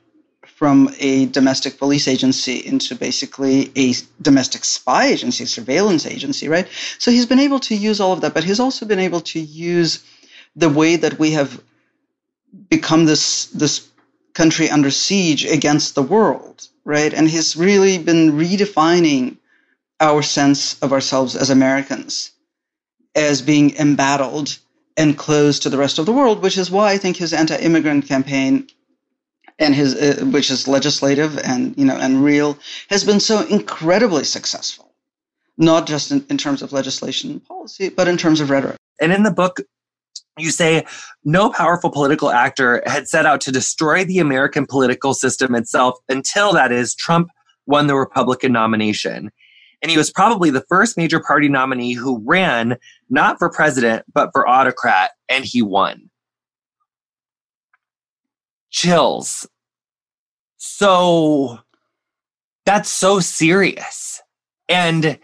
[0.46, 6.68] from a domestic police agency into basically a domestic spy agency, surveillance agency, right?
[6.98, 9.40] So he's been able to use all of that, but he's also been able to
[9.40, 10.04] use
[10.56, 11.62] the way that we have
[12.70, 13.90] become this this
[14.36, 17.14] country under siege against the world, right?
[17.14, 19.38] And he's really been redefining
[20.00, 22.32] our sense of ourselves as Americans
[23.16, 24.60] as being embattled
[24.98, 28.08] and closed to the rest of the world, which is why I think his anti-immigrant
[28.08, 28.68] campaign
[29.60, 32.58] and his uh, which is legislative and you know and real
[32.90, 34.94] has been so incredibly successful
[35.58, 39.14] not just in, in terms of legislation and policy but in terms of rhetoric and
[39.14, 39.62] in the book
[40.38, 40.86] you say
[41.24, 46.54] no powerful political actor had set out to destroy the american political system itself until
[46.54, 47.30] that is trump
[47.66, 49.32] won the republican nomination
[49.86, 52.78] and he was probably the first major party nominee who ran
[53.12, 56.10] not for president, but for autocrat, and he won.
[58.72, 59.48] Chills.
[60.58, 61.60] So
[62.66, 64.24] that's so serious.
[64.68, 65.20] And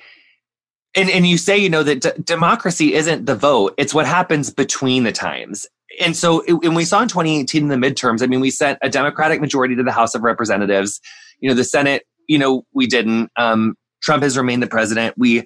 [0.96, 4.52] and and you say you know that d- democracy isn't the vote it's what happens
[4.52, 5.66] between the times
[6.00, 8.90] and so and we saw in 2018 in the midterms i mean we sent a
[8.90, 11.00] democratic majority to the house of representatives
[11.40, 15.16] you know the senate you know we didn't um Trump has remained the president.
[15.18, 15.46] We,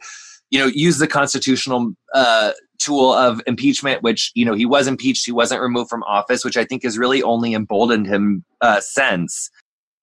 [0.49, 5.25] you know, use the constitutional uh, tool of impeachment, which you know he was impeached,
[5.25, 9.49] he wasn't removed from office, which I think has really only emboldened him uh, since.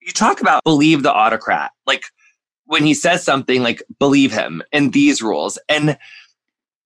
[0.00, 2.04] You talk about believe the autocrat, like
[2.72, 5.98] when he says something, like believe him in these rules, and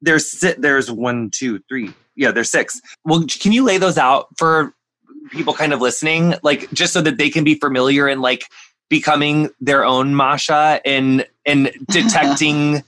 [0.01, 2.81] there's there's one, two, three, yeah, there's six.
[3.05, 4.75] Well, can you lay those out for
[5.31, 8.47] people kind of listening, like just so that they can be familiar and like
[8.91, 12.83] becoming their own Masha and and detecting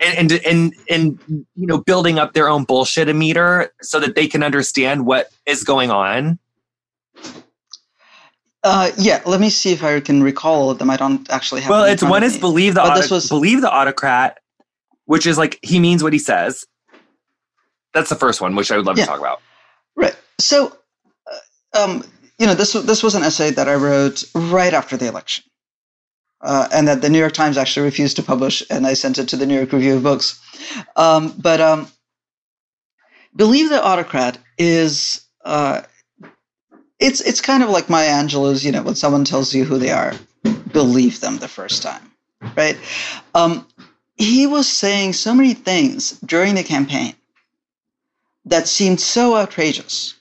[0.00, 1.18] and, and and and
[1.54, 5.64] you know building up their own bullshit meter so that they can understand what is
[5.64, 6.38] going on.
[8.64, 10.90] Uh, yeah, let me see if I can recall all of them.
[10.90, 11.70] I don't actually have.
[11.70, 13.28] Well, it's one is believe the auto- was...
[13.28, 14.38] believe the autocrat,
[15.04, 16.66] which is like he means what he says.
[17.94, 19.04] That's the first one, which I would love yeah.
[19.04, 19.40] to talk about.
[19.96, 20.16] Right.
[20.38, 20.76] So,
[21.74, 22.04] uh, um,
[22.38, 25.44] you know, this this was an essay that I wrote right after the election,
[26.40, 29.28] uh, and that the New York Times actually refused to publish, and I sent it
[29.28, 30.40] to the New York Review of Books.
[30.96, 31.88] Um, but um,
[33.36, 35.82] believe the autocrat is uh,
[36.98, 39.90] it's it's kind of like Maya Angelou's, you know, when someone tells you who they
[39.90, 40.14] are,
[40.72, 42.12] believe them the first time,
[42.56, 42.76] right?
[43.34, 43.66] Um,
[44.16, 47.14] he was saying so many things during the campaign
[48.44, 50.14] that seemed so outrageous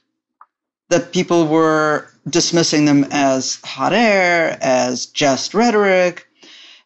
[0.89, 6.27] that people were dismissing them as hot air, as just rhetoric.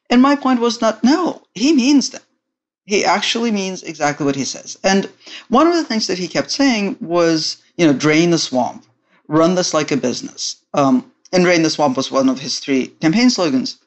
[0.09, 2.21] And my point was not, no, he means them.
[2.85, 4.77] He actually means exactly what he says.
[4.83, 5.09] And
[5.49, 8.85] one of the things that he kept saying was, you know, drain the swamp,
[9.31, 10.57] run this like a business.
[10.73, 13.77] Um, and drain the swamp was one of his three campaign slogans.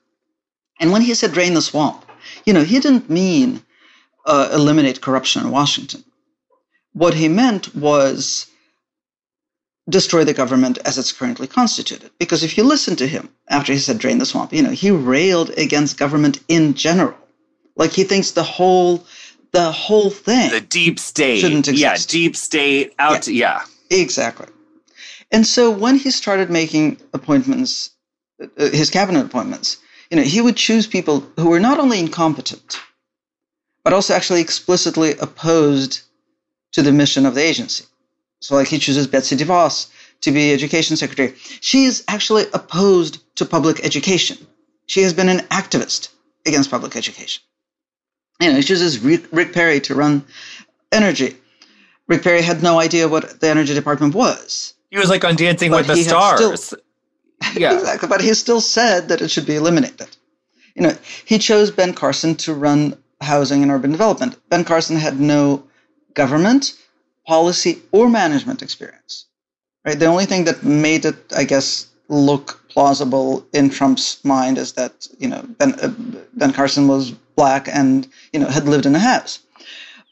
[0.81, 2.05] And when he said drain the swamp,
[2.47, 3.63] you know, he didn't mean
[4.25, 6.03] uh, eliminate corruption in Washington.
[6.95, 8.47] What he meant was
[9.89, 12.11] destroy the government as it's currently constituted.
[12.19, 14.91] Because if you listen to him after he said drain the swamp, you know, he
[14.91, 17.15] railed against government in general.
[17.77, 19.05] Like he thinks the whole
[19.53, 22.13] the whole thing the deep state shouldn't exist.
[22.13, 23.61] Yeah, deep state out yeah, to, yeah.
[23.91, 24.47] Exactly.
[25.31, 27.91] And so when he started making appointments
[28.41, 29.79] uh, his cabinet appointments,
[30.11, 32.79] you know, he would choose people who were not only incompetent
[33.85, 36.01] but also actually explicitly opposed
[36.73, 37.85] to the mission of the agency.
[38.41, 39.89] So, like, he chooses Betsy DeVos
[40.23, 41.35] to be education secretary.
[41.61, 44.39] She is actually opposed to public education.
[44.87, 46.09] She has been an activist
[46.47, 47.43] against public education.
[48.41, 50.25] You know, he chooses Rick, Rick Perry to run
[50.91, 51.37] energy.
[52.09, 54.75] Rick Perry had no idea what the energy department was.
[54.95, 56.67] He was like on Dancing with the Stars.
[56.67, 56.79] Still,
[57.57, 58.09] yeah, exactly.
[58.09, 60.17] But he still said that it should be eliminated.
[60.77, 64.37] You know, he chose Ben Carson to run housing and urban development.
[64.51, 65.65] Ben Carson had no
[66.15, 66.75] government
[67.27, 69.27] policy or management experience.
[69.85, 69.99] Right.
[69.99, 75.09] The only thing that made it, I guess, look plausible in Trump's mind is that
[75.19, 75.93] you know Ben, uh,
[76.35, 79.41] ben Carson was black and you know had lived in a house.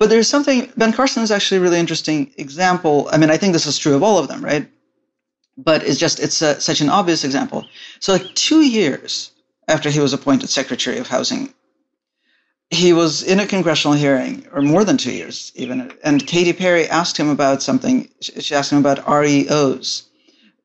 [0.03, 3.09] But there's something Ben Carson is actually a really interesting example.
[3.13, 4.69] I mean, I think this is true of all of them, right?
[5.57, 7.67] But it's just it's a, such an obvious example.
[8.01, 9.31] So like two years
[9.69, 11.55] after he was appointed Secretary of Housing
[12.71, 16.91] he was in a congressional hearing, or more than two years even, and Katie Porter
[16.91, 18.09] asked him about something.
[18.21, 20.03] She asked him about REOs,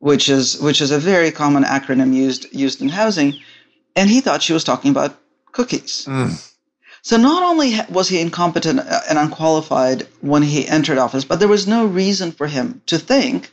[0.00, 3.38] which is which is a very common acronym used used in housing,
[3.94, 5.16] and he thought she was talking about
[5.52, 6.06] cookies.
[6.08, 6.47] Mm.
[7.02, 11.66] So not only was he incompetent and unqualified when he entered office, but there was
[11.66, 13.52] no reason for him to think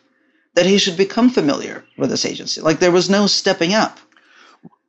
[0.55, 2.61] that he should become familiar with this agency.
[2.61, 3.99] Like there was no stepping up.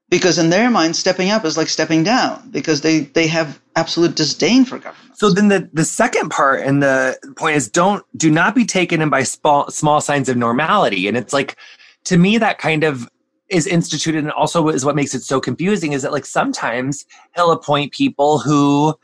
[0.09, 4.15] Because in their mind stepping up is like stepping down because they they have absolute
[4.15, 5.19] disdain for government.
[5.19, 9.03] So then the the second part and the point is don't do not be taken
[9.03, 11.09] in by small small signs of normality.
[11.09, 11.57] And it's like
[12.05, 13.09] to me that kind of
[13.49, 17.05] is instituted and also is what makes it so confusing is that like sometimes
[17.35, 18.95] he'll appoint people who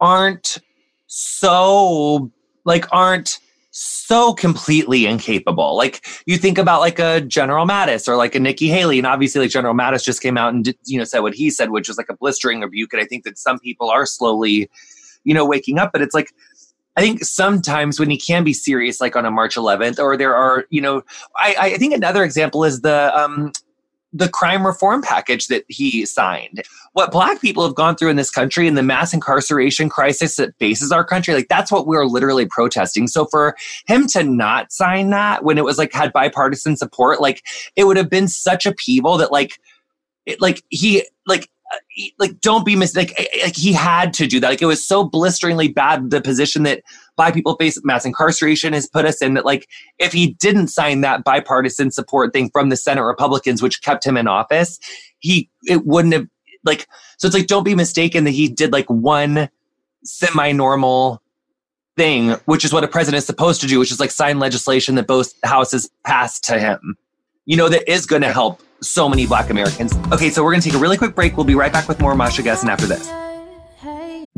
[0.00, 0.58] aren't
[1.06, 2.30] so
[2.64, 3.38] like aren't
[3.70, 5.76] so completely incapable.
[5.76, 9.40] Like you think about like a General Mattis or like a Nikki Haley, and obviously
[9.40, 11.88] like General Mattis just came out and did, you know said what he said, which
[11.88, 12.92] was like a blistering rebuke.
[12.92, 14.70] And I think that some people are slowly,
[15.24, 15.90] you know, waking up.
[15.92, 16.34] But it's like
[16.96, 20.34] I think sometimes when he can be serious, like on a March 11th, or there
[20.34, 21.02] are, you know,
[21.36, 23.52] I, I think another example is the um,
[24.12, 26.62] the crime reform package that he signed.
[26.92, 30.54] What black people have gone through in this country and the mass incarceration crisis that
[30.58, 33.08] faces our country, like that's what we're literally protesting.
[33.08, 37.42] So for him to not sign that when it was like had bipartisan support, like
[37.74, 39.58] it would have been such upheaval that like
[40.26, 41.76] it, like he like Uh,
[42.18, 44.48] like don't be mis like, like he had to do that.
[44.48, 46.82] Like it was so blisteringly bad the position that
[47.16, 51.00] black people face mass incarceration has put us in that like if he didn't sign
[51.00, 54.78] that bipartisan support thing from the senate republicans which kept him in office
[55.18, 56.26] he it wouldn't have
[56.64, 59.48] like so it's like don't be mistaken that he did like one
[60.04, 61.22] semi-normal
[61.96, 64.94] thing which is what a president is supposed to do which is like sign legislation
[64.94, 66.96] that both houses pass to him.
[67.44, 69.96] You know that is going to help so many Black Americans.
[70.12, 71.36] Okay, so we're going to take a really quick break.
[71.36, 73.10] We'll be right back with more Masha Gessen after this.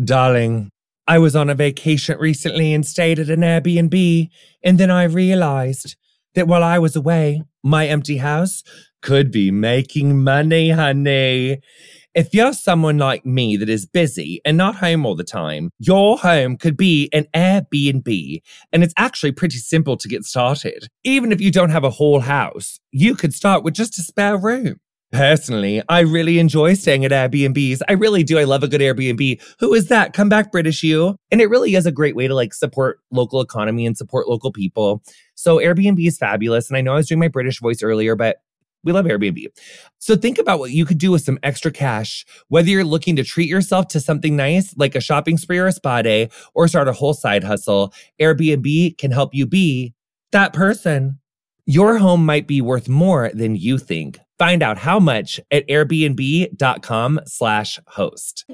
[0.03, 0.71] Darling,
[1.07, 4.29] I was on a vacation recently and stayed at an Airbnb,
[4.63, 5.97] and then I realized
[6.35, 8.63] that while I was away, my empty house
[9.03, 11.61] could be making money, honey.
[12.15, 16.17] If you're someone like me that is busy and not home all the time, your
[16.17, 18.41] home could be an Airbnb.
[18.73, 20.87] And it's actually pretty simple to get started.
[21.03, 24.37] Even if you don't have a whole house, you could start with just a spare
[24.37, 24.77] room.
[25.11, 27.81] Personally, I really enjoy staying at Airbnbs.
[27.89, 28.39] I really do.
[28.39, 29.41] I love a good Airbnb.
[29.59, 30.13] Who is that?
[30.13, 31.17] Come back, British you.
[31.33, 34.53] And it really is a great way to like support local economy and support local
[34.53, 35.03] people.
[35.35, 36.69] So Airbnb is fabulous.
[36.69, 38.39] And I know I was doing my British voice earlier, but
[38.85, 39.47] we love Airbnb.
[39.99, 43.25] So think about what you could do with some extra cash, whether you're looking to
[43.25, 46.89] treat yourself to something nice, like a shopping spree or a spa day, or start
[46.89, 47.93] a whole side hustle.
[48.21, 49.95] Airbnb can help you be
[50.33, 51.19] that person.
[51.67, 54.21] Your home might be worth more than you think.
[54.39, 58.45] Find out how much at airbnb.com slash host.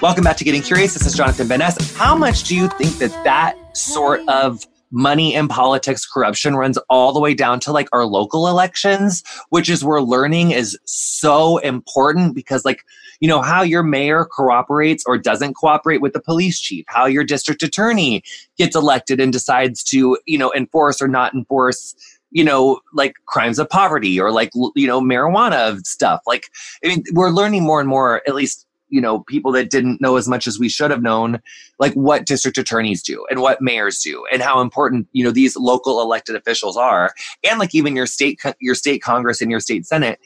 [0.00, 0.94] Welcome back to Getting Curious.
[0.94, 1.96] This is Jonathan Ness.
[1.96, 7.12] How much do you think that that sort of money and politics corruption runs all
[7.12, 12.34] the way down to like our local elections, which is where learning is so important
[12.34, 12.84] because like,
[13.20, 17.24] you know, how your mayor cooperates or doesn't cooperate with the police chief, how your
[17.24, 18.22] district attorney
[18.58, 21.94] gets elected and decides to, you know, enforce or not enforce
[22.34, 26.22] you know, like crimes of poverty or like, you know, marijuana stuff.
[26.26, 26.44] Like,
[26.82, 30.16] I mean, we're learning more and more, at least, you know, people that didn't know
[30.16, 31.40] as much as we should have known,
[31.78, 35.56] like what district attorneys do and what mayors do and how important, you know, these
[35.56, 37.14] local elected officials are.
[37.48, 40.20] And like even your state, your state Congress and your state Senate.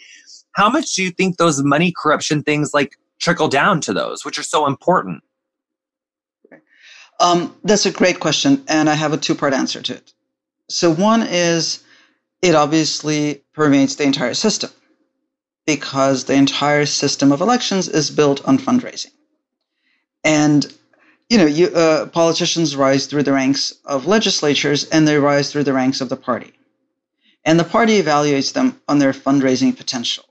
[0.52, 4.36] How much do you think those money corruption things like trickle down to those, which
[4.36, 5.22] are so important?
[7.20, 8.64] Um, that's a great question.
[8.66, 10.12] And I have a two part answer to it.
[10.68, 11.84] So, one is
[12.42, 14.70] it obviously permeates the entire system
[15.66, 19.12] because the entire system of elections is built on fundraising.
[20.24, 20.72] And
[21.28, 25.64] you know, you, uh, politicians rise through the ranks of legislatures and they rise through
[25.64, 26.52] the ranks of the party.
[27.44, 30.24] And the party evaluates them on their fundraising potential.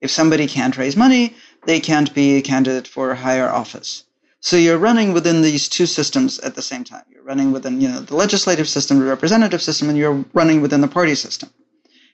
[0.00, 1.34] If somebody can't raise money,
[1.66, 4.04] they can't be a candidate for a higher office.
[4.40, 7.04] So you're running within these two systems at the same time.
[7.08, 10.82] You're running within, you know, the legislative system, the representative system, and you're running within
[10.82, 11.48] the party system.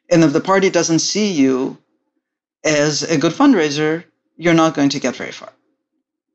[0.08, 1.78] And if the party doesn't see you
[2.64, 4.04] as a good fundraiser,
[4.36, 5.52] you're not going to get very far.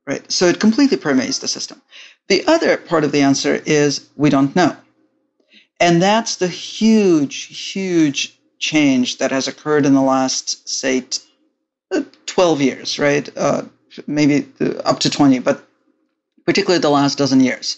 [0.07, 0.31] Right?
[0.31, 1.81] So it completely permeates the system.
[2.27, 4.75] The other part of the answer is we don't know.
[5.79, 11.03] And that's the huge, huge change that has occurred in the last, say,
[11.91, 13.29] uh, 12 years, right?
[13.35, 13.63] Uh,
[14.07, 14.47] maybe
[14.83, 15.67] up to 20, but
[16.45, 17.77] particularly the last dozen years,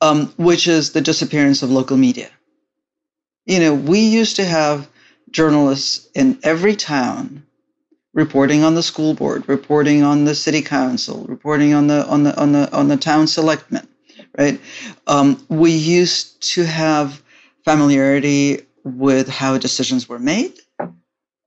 [0.00, 2.28] um, which is the disappearance of local media.
[3.46, 4.88] You know, we used to have
[5.30, 7.44] journalists in every town
[8.16, 12.36] reporting on the school board, reporting on the city council, reporting on the on the
[12.40, 13.86] on the on the town selectmen,
[14.36, 14.60] right?
[15.06, 17.22] Um, we used to have
[17.64, 20.54] familiarity with how decisions were made.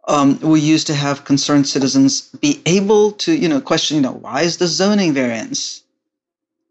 [0.08, 4.14] Um, we used to have concerned citizens be able to, you know, question, you know,
[4.14, 5.84] why is the zoning variance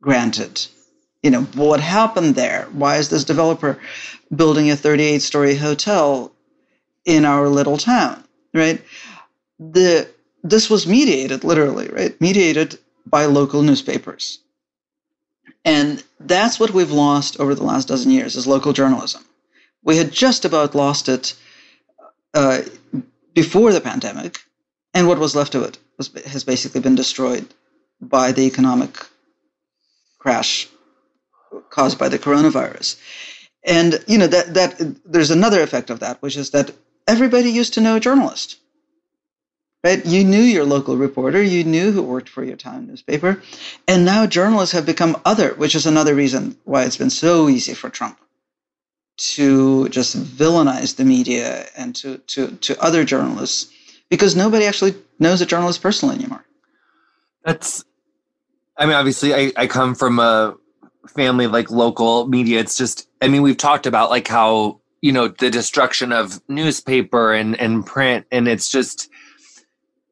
[0.00, 0.66] granted.
[1.22, 2.68] You know, what happened there?
[2.72, 3.78] Why is this developer
[4.34, 6.32] building a 38 story hotel
[7.04, 8.24] in our little town?
[8.54, 8.80] Right?
[9.58, 10.08] The
[10.42, 12.18] this was mediated literally, right?
[12.20, 14.38] Mediated by local newspapers.
[15.64, 19.24] And that's what we've lost over the last dozen years is local journalism.
[19.82, 21.34] We had just about lost it
[22.34, 22.62] uh,
[23.34, 24.38] before the pandemic,
[24.94, 27.46] and what was left of it was, has basically been destroyed
[28.00, 28.96] by the economic
[30.18, 30.68] crash
[31.70, 32.96] caused by the coronavirus.
[33.64, 34.72] And you know that that
[35.04, 36.70] there's another effect of that, which is that
[37.06, 38.56] everybody used to know a journalist.
[39.84, 40.04] Right?
[40.04, 43.40] You knew your local reporter, you knew who worked for your town newspaper,
[43.86, 47.74] and now journalists have become other, which is another reason why it's been so easy
[47.74, 48.18] for Trump
[49.18, 53.72] to just villainize the media and to to to other journalists
[54.08, 56.44] because nobody actually knows a journalist personally anymore.
[57.44, 57.84] That's
[58.78, 60.56] I mean, obviously, I, I come from a
[61.08, 62.60] family like local media.
[62.60, 67.32] It's just, I mean, we've talked about like how, you know, the destruction of newspaper
[67.34, 68.26] and, and print.
[68.30, 69.10] And it's just,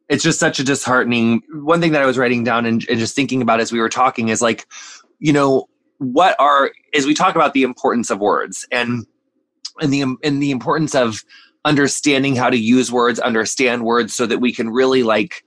[0.09, 1.42] it's just such a disheartening.
[1.52, 3.88] One thing that I was writing down and, and just thinking about as we were
[3.88, 4.66] talking is like,
[5.18, 9.07] you know, what are, as we talk about the importance of words and,
[9.80, 11.24] and the, and the importance of
[11.64, 15.42] understanding how to use words, understand words so that we can really like,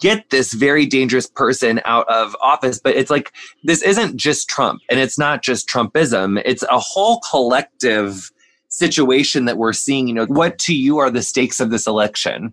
[0.00, 2.80] get this very dangerous person out of office.
[2.82, 3.32] But it's like,
[3.62, 6.42] this isn't just Trump and it's not just Trumpism.
[6.44, 8.32] It's a whole collective
[8.68, 10.08] situation that we're seeing.
[10.08, 12.52] You know, what to you are the stakes of this election?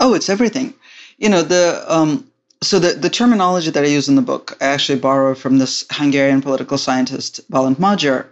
[0.00, 0.74] Oh, it's everything.
[1.18, 2.30] You know, the, um,
[2.62, 5.84] so the, the terminology that I use in the book, I actually borrow from this
[5.90, 8.26] Hungarian political scientist, Balint Magyar,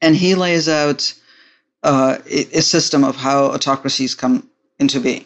[0.00, 1.14] and he lays out
[1.82, 4.48] uh, a, system of how autocracies come
[4.78, 5.24] into being.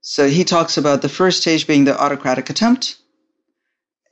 [0.00, 2.96] So he talks about the first stage being the autocratic attempt,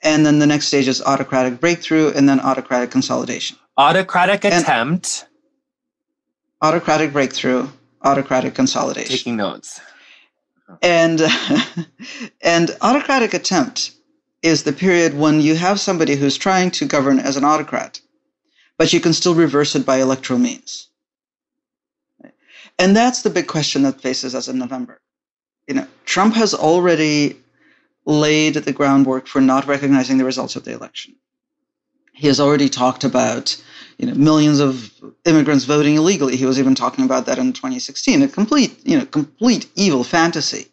[0.02, 3.56] and then the next stage is autocratic breakthrough, and then autocratic consolidation.
[3.76, 5.26] Autocratic and, attempt.
[6.62, 7.68] autocratic breakthrough,
[8.02, 9.16] autocratic consolidation.
[9.16, 9.80] Taking notes.
[10.82, 11.20] And
[12.42, 13.92] and autocratic attempt
[14.42, 18.00] is the period when you have somebody who's trying to govern as an autocrat,
[18.78, 20.88] but you can still reverse it by electoral means.
[22.78, 25.00] And that's the big question that faces us in November.
[25.68, 27.36] You know, Trump has already
[28.06, 31.14] laid the groundwork for not recognizing the results of the election.
[32.14, 33.62] He has already talked about
[34.00, 34.90] you know millions of
[35.26, 36.36] immigrants voting illegally.
[36.36, 38.22] He was even talking about that in 2016.
[38.22, 40.68] A complete you know complete evil fantasy,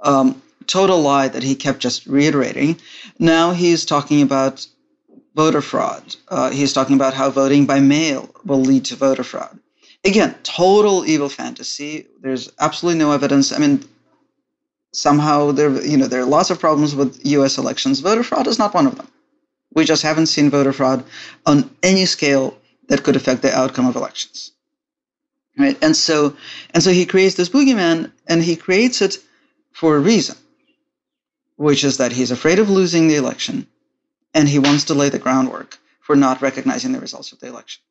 [0.00, 2.80] um, total lie that he kept just reiterating.
[3.20, 4.66] Now he's talking about
[5.36, 6.16] voter fraud.
[6.28, 9.60] Uh, he's talking about how voting by mail will lead to voter fraud.
[10.04, 12.06] Again, total evil fantasy.
[12.20, 13.52] There's absolutely no evidence.
[13.52, 13.84] I mean,
[14.92, 17.58] somehow there you know there are lots of problems with U.S.
[17.58, 18.00] elections.
[18.00, 19.06] Voter fraud is not one of them.
[19.76, 21.04] We just haven't seen voter fraud
[21.44, 22.56] on any scale
[22.88, 24.52] that could affect the outcome of elections.
[25.58, 25.76] Right?
[25.82, 26.34] And so
[26.72, 29.18] and so he creates this boogeyman and he creates it
[29.72, 30.36] for a reason,
[31.56, 33.66] which is that he's afraid of losing the election
[34.32, 37.82] and he wants to lay the groundwork for not recognizing the results of the election.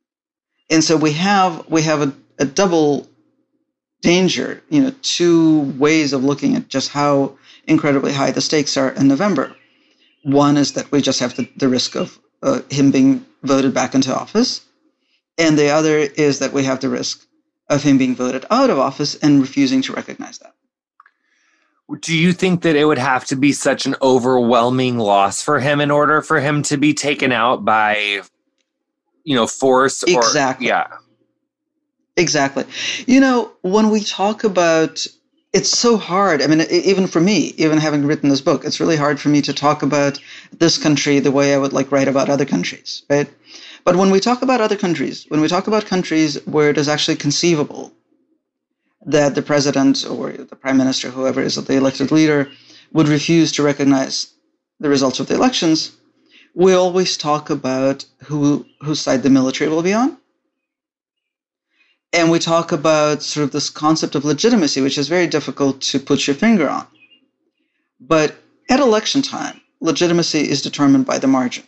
[0.71, 3.07] And so we have we have a, a double
[4.01, 8.89] danger, you know, two ways of looking at just how incredibly high the stakes are
[8.89, 9.55] in November.
[10.25, 13.93] One is that we just have the, the risk of uh, him being voted back
[13.93, 14.61] into office.
[15.37, 17.23] And the other is that we have the risk
[17.69, 20.55] of him being voted out of office and refusing to recognize that.
[22.01, 25.79] Do you think that it would have to be such an overwhelming loss for him
[25.79, 28.23] in order for him to be taken out by,
[29.23, 30.01] you know, force?
[30.01, 30.67] Or, exactly.
[30.67, 30.87] Yeah.
[32.17, 32.65] Exactly.
[33.05, 35.05] You know, when we talk about
[35.55, 36.41] it's so hard.
[36.41, 39.41] I mean, even for me, even having written this book, it's really hard for me
[39.43, 40.19] to talk about
[40.59, 43.29] this country the way I would like write about other countries, right?
[43.85, 46.89] But when we talk about other countries, when we talk about countries where it is
[46.89, 47.93] actually conceivable
[49.05, 52.49] that the president or the prime minister, whoever is the elected leader,
[52.91, 54.33] would refuse to recognize
[54.81, 55.91] the results of the elections,
[56.53, 60.17] we always talk about who whose side the military will be on
[62.15, 65.99] and we talk about sort of this concept of legitimacy, which is very difficult to
[65.99, 66.87] put your finger on.
[67.99, 68.37] But
[68.69, 71.65] at election time, legitimacy is determined by the margin.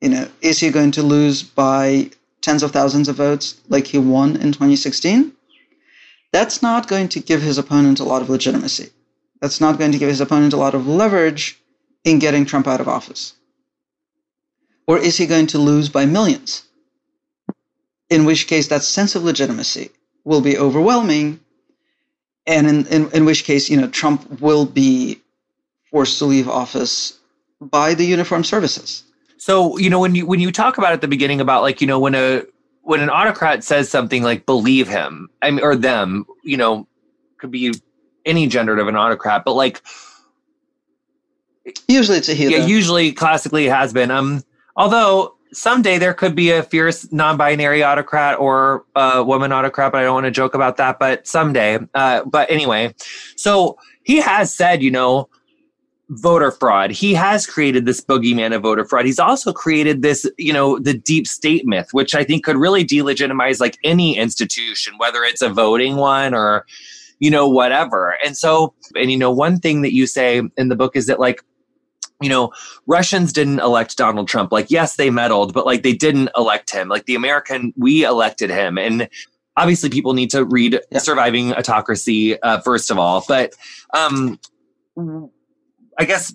[0.00, 2.10] You know, is he going to lose by
[2.40, 5.32] tens of thousands of votes like he won in 2016?
[6.32, 8.90] That's not going to give his opponent a lot of legitimacy.
[9.40, 11.60] That's not going to give his opponent a lot of leverage
[12.04, 13.32] in getting Trump out of office.
[14.86, 16.65] Or is he going to lose by millions?
[18.10, 19.90] In which case that sense of legitimacy
[20.24, 21.40] will be overwhelming
[22.46, 25.20] and in, in, in which case you know trump will be
[25.90, 27.18] forced to leave office
[27.60, 29.04] by the uniformed services.
[29.38, 31.86] So you know when you when you talk about at the beginning about like you
[31.86, 32.42] know when a
[32.82, 36.86] when an autocrat says something like believe him I mean, or them you know
[37.38, 37.74] could be
[38.24, 39.82] any gender of an autocrat but like
[41.88, 44.10] usually it's a he yeah usually classically has been.
[44.10, 44.42] Um
[44.76, 50.04] although someday there could be a fierce non-binary autocrat or a woman autocrat but i
[50.04, 52.94] don't want to joke about that but someday uh, but anyway.
[53.36, 55.28] So he has said you know
[56.08, 56.92] voter fraud.
[56.92, 59.06] He has created this boogeyman of voter fraud.
[59.06, 62.84] He's also created this you know the deep state myth which i think could really
[62.84, 66.66] delegitimize like any institution whether it's a voting one or
[67.18, 68.16] you know whatever.
[68.24, 71.18] And so and you know one thing that you say in the book is that
[71.18, 71.42] like
[72.20, 72.52] you know,
[72.86, 74.52] Russians didn't elect Donald Trump.
[74.52, 76.88] Like, yes, they meddled, but like they didn't elect him.
[76.88, 78.78] Like the American, we elected him.
[78.78, 79.08] And
[79.56, 80.98] obviously people need to read yeah.
[80.98, 83.24] Surviving Autocracy, uh, first of all.
[83.26, 83.54] But
[83.94, 84.38] um,
[85.98, 86.34] I guess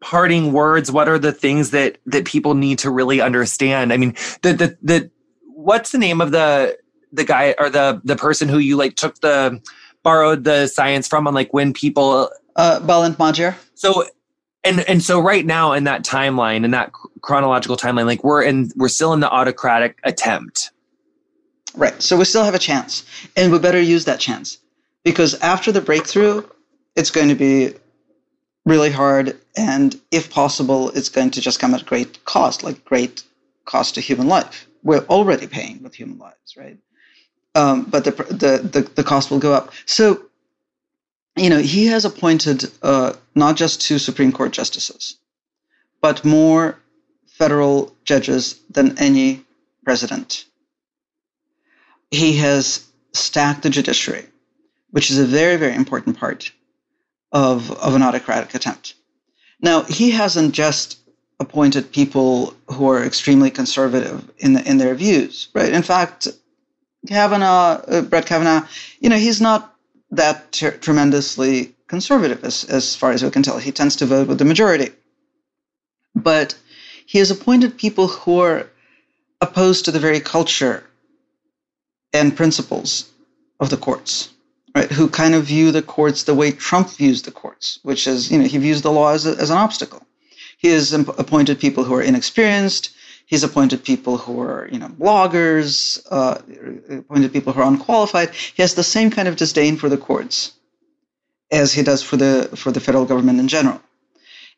[0.00, 3.92] parting words, what are the things that that people need to really understand?
[3.92, 5.10] I mean, the the the
[5.46, 6.76] what's the name of the
[7.12, 9.60] the guy or the the person who you like took the
[10.02, 13.56] borrowed the science from on like when people uh Balint Magyar.
[13.74, 14.04] So
[14.64, 18.70] and and so right now in that timeline in that chronological timeline like we're in
[18.76, 20.70] we're still in the autocratic attempt.
[21.74, 22.00] Right.
[22.02, 23.04] So we still have a chance
[23.36, 24.58] and we better use that chance
[25.04, 26.42] because after the breakthrough
[26.96, 27.74] it's going to be
[28.64, 33.22] really hard and if possible it's going to just come at great cost like great
[33.64, 34.66] cost to human life.
[34.82, 36.76] We're already paying with human lives right?
[37.54, 39.72] Um, but the, the the the cost will go up.
[39.86, 40.22] So
[41.36, 45.16] you know, he has appointed uh, not just two Supreme Court justices,
[46.00, 46.78] but more
[47.26, 49.44] federal judges than any
[49.84, 50.44] president.
[52.10, 54.26] He has stacked the judiciary,
[54.90, 56.52] which is a very, very important part
[57.32, 58.94] of, of an autocratic attempt.
[59.60, 60.98] Now, he hasn't just
[61.40, 65.72] appointed people who are extremely conservative in, the, in their views, right?
[65.72, 66.28] In fact,
[67.08, 68.66] Kavanaugh, uh, Brett Kavanaugh,
[69.00, 69.71] you know, he's not
[70.12, 73.58] that ter- tremendously conservative as, as far as we can tell.
[73.58, 74.90] He tends to vote with the majority.
[76.14, 76.54] But
[77.06, 78.68] he has appointed people who are
[79.40, 80.84] opposed to the very culture
[82.12, 83.10] and principles
[83.58, 84.28] of the courts,
[84.74, 84.90] right?
[84.90, 88.38] Who kind of view the courts the way Trump views the courts, which is, you
[88.38, 90.02] know, he views the law as, a, as an obstacle.
[90.58, 92.94] He has appointed people who are inexperienced.
[93.26, 96.38] He's appointed people who are, you know, bloggers, uh,
[96.98, 98.30] appointed people who are unqualified.
[98.34, 100.52] He has the same kind of disdain for the courts
[101.50, 103.80] as he does for the for the federal government in general.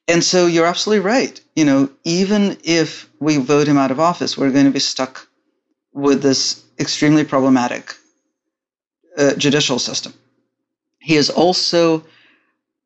[0.07, 1.41] And so you're absolutely right.
[1.57, 5.29] You know, even if we vote him out of office, we're going to be stuck
[5.93, 7.95] with this extremely problematic
[9.17, 10.13] uh, judicial system.
[10.99, 12.05] He is also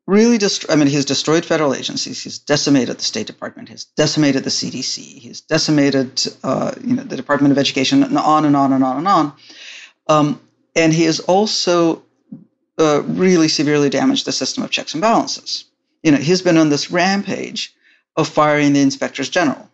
[0.09, 0.39] really
[0.69, 2.23] I mean, he's destroyed federal agencies.
[2.23, 3.69] He's decimated the State Department.
[3.69, 4.97] He's decimated the CDC.
[4.97, 8.97] He's decimated, uh, you know, the Department of Education, and on and on and on
[8.97, 9.33] and on.
[10.07, 10.41] Um,
[10.75, 12.03] and he has also
[12.79, 15.65] uh, really severely damaged the system of checks and balances.
[16.01, 17.73] You know, he's been on this rampage
[18.15, 19.69] of firing the inspectors general.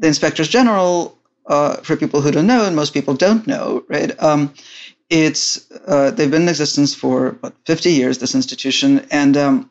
[0.00, 1.16] The inspectors general,
[1.46, 4.10] uh, for people who don't know, and most people don't know, right?
[4.22, 4.54] Um,
[5.10, 9.70] it's uh, they've been in existence for what 50 years this institution and um,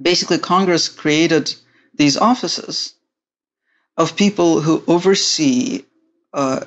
[0.00, 1.54] basically congress created
[1.94, 2.94] these offices
[3.96, 5.84] of people who oversee
[6.34, 6.60] uh,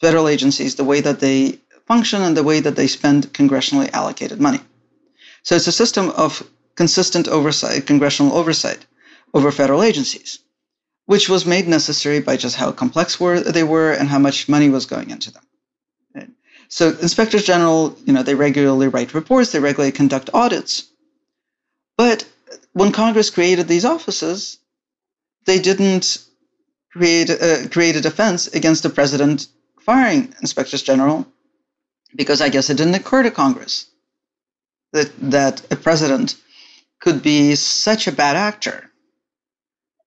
[0.00, 4.40] federal agencies the way that they function and the way that they spend congressionally allocated
[4.40, 4.60] money.
[5.42, 8.86] So it's a system of consistent oversight congressional oversight
[9.34, 10.38] over federal agencies
[11.04, 14.70] which was made necessary by just how complex were they were and how much money
[14.70, 15.42] was going into them
[16.72, 20.84] so inspectors general, you know, they regularly write reports, they regularly conduct audits.
[21.98, 22.24] But
[22.72, 24.56] when Congress created these offices,
[25.44, 26.16] they didn't
[26.90, 29.48] create uh, create a defense against the president
[29.80, 31.26] firing inspectors general
[32.16, 33.84] because I guess it didn't occur to Congress
[34.94, 36.36] that that a president
[37.02, 38.90] could be such a bad actor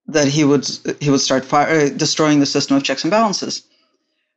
[0.07, 0.68] that he would
[0.99, 3.61] he would start fire, uh, destroying the system of checks and balances.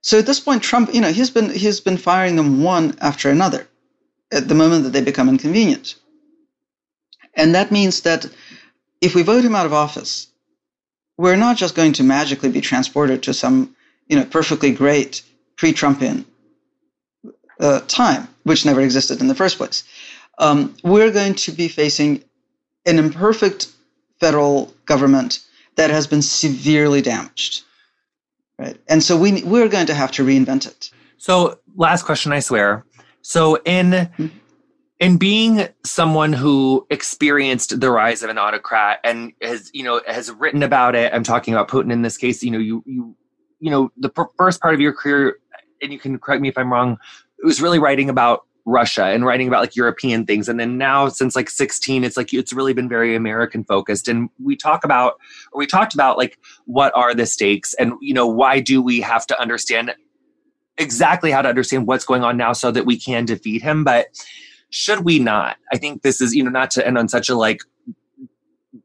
[0.09, 3.29] So at this point, Trump, you know, he's been he's been firing them one after
[3.29, 3.69] another
[4.33, 5.97] at the moment that they become inconvenient.
[7.35, 8.25] And that means that
[9.03, 10.29] if we vote him out of office,
[11.19, 13.77] we're not just going to magically be transported to some,
[14.09, 15.21] you know, perfectly great
[15.57, 16.25] pre-Trumpian
[17.61, 19.85] uh, time, which never existed in the first place.
[20.39, 22.25] Um, we're going to be facing
[22.87, 23.69] an imperfect
[24.21, 25.41] federal government
[25.77, 27.65] that has been severely damaged
[28.59, 28.79] right?
[28.89, 30.91] And so we we're going to have to reinvent it.
[31.17, 32.85] So, last question, I swear.
[33.23, 34.27] So, in mm-hmm.
[35.01, 40.31] in being someone who experienced the rise of an autocrat and has you know has
[40.31, 42.43] written about it, I'm talking about Putin in this case.
[42.43, 43.17] You know, you you
[43.61, 45.39] you know the first part of your career,
[45.83, 46.99] and you can correct me if I'm wrong.
[47.39, 50.49] It was really writing about Russia and writing about like European things.
[50.49, 54.09] And then now since like 16, it's like it's really been very American focused.
[54.09, 55.14] And we talk about
[55.53, 59.01] or we talked about like what are the stakes and you know why do we
[59.01, 59.95] have to understand
[60.77, 63.85] exactly how to understand what's going on now so that we can defeat him.
[63.85, 64.07] But
[64.71, 65.57] should we not?
[65.73, 67.62] I think this is, you know, not to end on such a like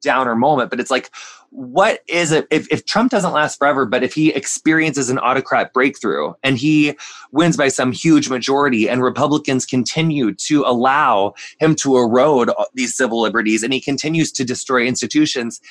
[0.02, 1.12] downer moment, but it's like,
[1.54, 5.72] what is it if, if Trump doesn't last forever, but if he experiences an autocrat
[5.72, 6.98] breakthrough and he
[7.32, 13.22] wins by some huge majority and Republicans continue to allow him to erode these civil
[13.22, 15.62] liberties and he continues to destroy institutions,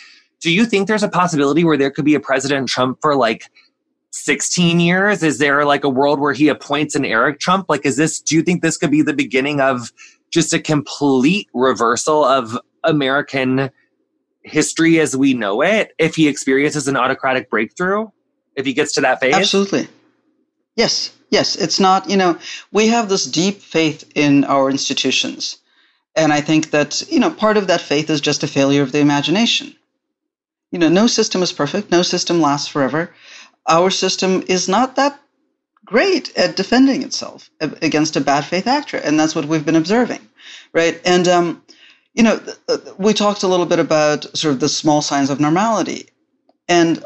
[0.41, 3.51] do you think there's a possibility where there could be a President Trump for like
[4.13, 5.25] 16 years?
[5.25, 7.67] Is there like a world where he appoints an Eric Trump?
[7.69, 9.93] Like, is this, do you think this could be the beginning of
[10.31, 13.71] just a complete reversal of American
[14.45, 18.09] history as we know it if he experiences an autocratic breakthrough
[18.57, 19.35] if he gets to that phase?
[19.35, 19.89] Absolutely.
[20.77, 21.57] Yes yes.
[21.57, 22.39] It's not you know
[22.71, 25.59] we have this deep faith in our institutions.
[26.15, 28.93] And i think that you know part of that faith is just a failure of
[28.93, 29.75] the imagination.
[30.71, 31.91] You know no system is perfect.
[31.91, 33.11] No system lasts forever.
[33.67, 35.19] Our system is not that
[35.85, 38.99] great at defending itself against a bad faith actor.
[38.99, 40.21] And that's what we've been observing
[40.73, 41.01] right?
[41.05, 41.63] And um,
[42.15, 42.41] you know,
[42.99, 46.09] we talked a little bit about sort of the small signs of normality.
[46.69, 47.05] And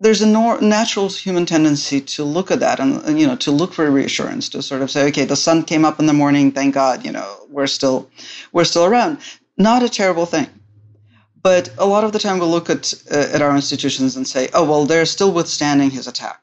[0.00, 3.72] there's a nor- natural human tendency to look at that and, you know to look
[3.72, 6.74] for reassurance to sort of say okay the sun came up in the morning thank
[6.74, 8.08] god you know we're still
[8.52, 9.18] we're still around.
[9.56, 10.46] Not a terrible thing.
[11.42, 14.48] But a lot of the time we'll look at uh, at our institutions and say
[14.54, 16.42] oh well they're still withstanding his attack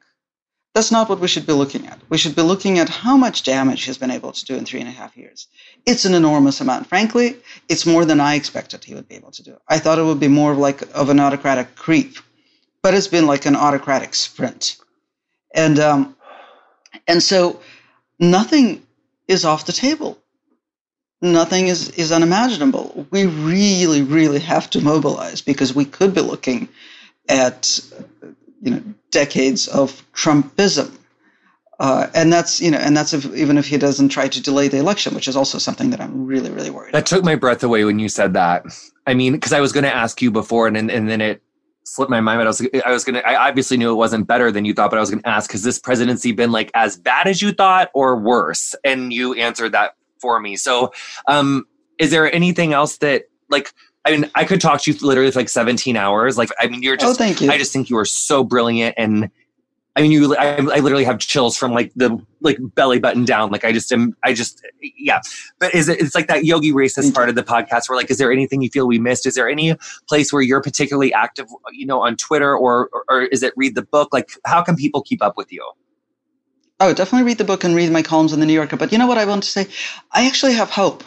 [0.76, 2.00] that's not what we should be looking at.
[2.10, 4.82] We should be looking at how much damage he's been able to do in three
[4.82, 5.48] and a half years.
[5.88, 6.88] It's an enormous amount.
[6.88, 7.38] Frankly,
[7.70, 9.58] it's more than I expected he would be able to do.
[9.70, 12.18] I thought it would be more like of an autocratic creep,
[12.84, 14.78] but it's been like an autocratic sprint.
[15.56, 16.16] And um,
[17.08, 17.62] And so
[18.20, 18.84] nothing
[19.28, 20.20] is off the table.
[21.22, 23.08] Nothing is, is unimaginable.
[23.12, 26.70] We really, really have to mobilize because we could be looking
[27.30, 27.80] at
[28.66, 30.92] you know decades of Trumpism.
[31.80, 34.68] Uh, and that's you know, and that's if, even if he doesn't try to delay
[34.68, 36.94] the election, which is also something that I'm really, really worried.
[36.94, 37.06] That about.
[37.06, 38.66] took my breath away when you said that.
[39.06, 41.42] I mean, because I was going to ask you before, and and then it
[41.84, 42.40] slipped my mind.
[42.40, 43.28] But I was I was going to.
[43.28, 45.52] I obviously knew it wasn't better than you thought, but I was going to ask:
[45.52, 48.74] Has this presidency been like as bad as you thought, or worse?
[48.86, 50.56] And you answered that for me.
[50.56, 50.94] So,
[51.28, 51.68] um,
[52.00, 53.74] is there anything else that like?
[54.06, 56.38] I mean, I could talk to you literally for like 17 hours.
[56.38, 57.50] Like, I mean, you're just, oh, thank you.
[57.50, 58.94] I just think you are so brilliant.
[58.98, 59.32] And
[59.96, 63.50] I mean, you, I, I literally have chills from like the, like belly button down.
[63.50, 64.64] Like, I just am, I just,
[64.96, 65.22] yeah.
[65.58, 68.20] But is it, it's like that yogi racist part of the podcast where like, is
[68.20, 69.26] there anything you feel we missed?
[69.26, 69.76] Is there any
[70.08, 73.74] place where you're particularly active, you know, on Twitter or, or, or is it read
[73.74, 74.10] the book?
[74.14, 75.68] Like, how can people keep up with you?
[76.80, 78.76] Oh, definitely read the book and read my columns in the New Yorker.
[78.78, 79.66] But you know what I want to say?
[80.12, 81.04] I actually have hope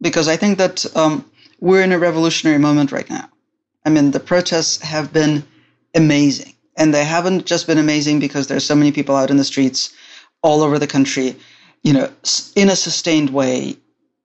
[0.00, 1.28] because I think that, um,
[1.60, 3.28] we're in a revolutionary moment right now.
[3.84, 5.44] I mean, the protests have been
[5.94, 6.52] amazing.
[6.76, 9.94] And they haven't just been amazing because there's so many people out in the streets
[10.42, 11.36] all over the country,
[11.82, 12.10] you know,
[12.54, 13.76] in a sustained way,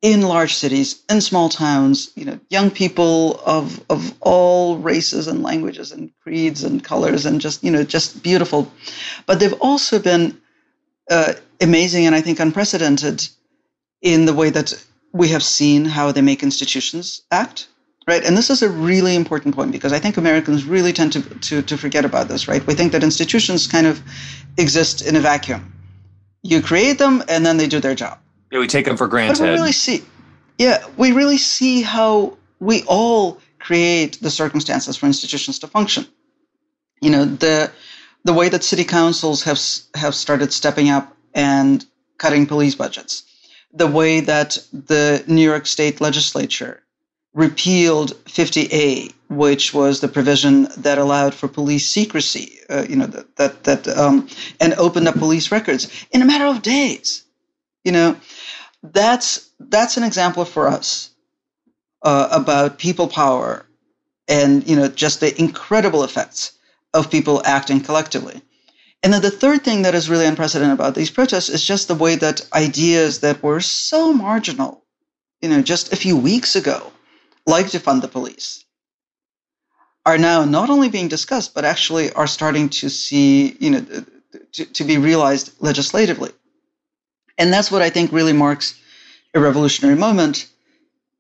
[0.02, 5.44] in large cities, in small towns, you know, young people of of all races and
[5.44, 8.70] languages and creeds and colors and just, you know, just beautiful.
[9.28, 10.42] But they've also been
[11.10, 13.28] uh, amazing and I think unprecedented
[14.02, 14.74] in the way that
[15.14, 17.68] we have seen how they make institutions act
[18.08, 18.26] right?
[18.26, 21.62] And this is a really important point because i think americans really tend to, to,
[21.62, 22.66] to forget about this right?
[22.66, 24.02] We think that institutions kind of
[24.58, 25.74] exist in a vacuum.
[26.44, 28.18] You create them and then they do their job.
[28.52, 30.04] Yeah we take them for granted but we really see
[30.58, 36.06] yeah we really see how we all create the circumstances for institutions to function.
[37.02, 37.72] You know the
[38.24, 39.60] the way that city councils have
[39.96, 41.86] have started stepping up and
[42.18, 43.24] cutting police budgets
[43.74, 46.84] the way that the New York State legislature
[47.34, 53.36] repealed 50A, which was the provision that allowed for police secrecy, uh, you know, that,
[53.38, 54.28] that, that um,
[54.60, 57.24] and opened up police records in a matter of days.
[57.86, 58.18] You know,
[58.84, 61.12] that's, that's an example for us
[62.04, 63.66] uh, about people power
[64.28, 66.54] and, you know, just the incredible effects
[66.94, 68.42] of people acting collectively.
[69.04, 71.96] And then the third thing that is really unprecedented about these protests is just the
[71.96, 74.84] way that ideas that were so marginal,
[75.42, 76.92] you know, just a few weeks ago,
[77.48, 78.64] like to fund the police,
[80.06, 83.86] are now not only being discussed, but actually are starting to see, you know,
[84.54, 86.32] to, to be realized legislatively.
[87.38, 88.80] And that's what I think really marks
[89.34, 90.48] a revolutionary moment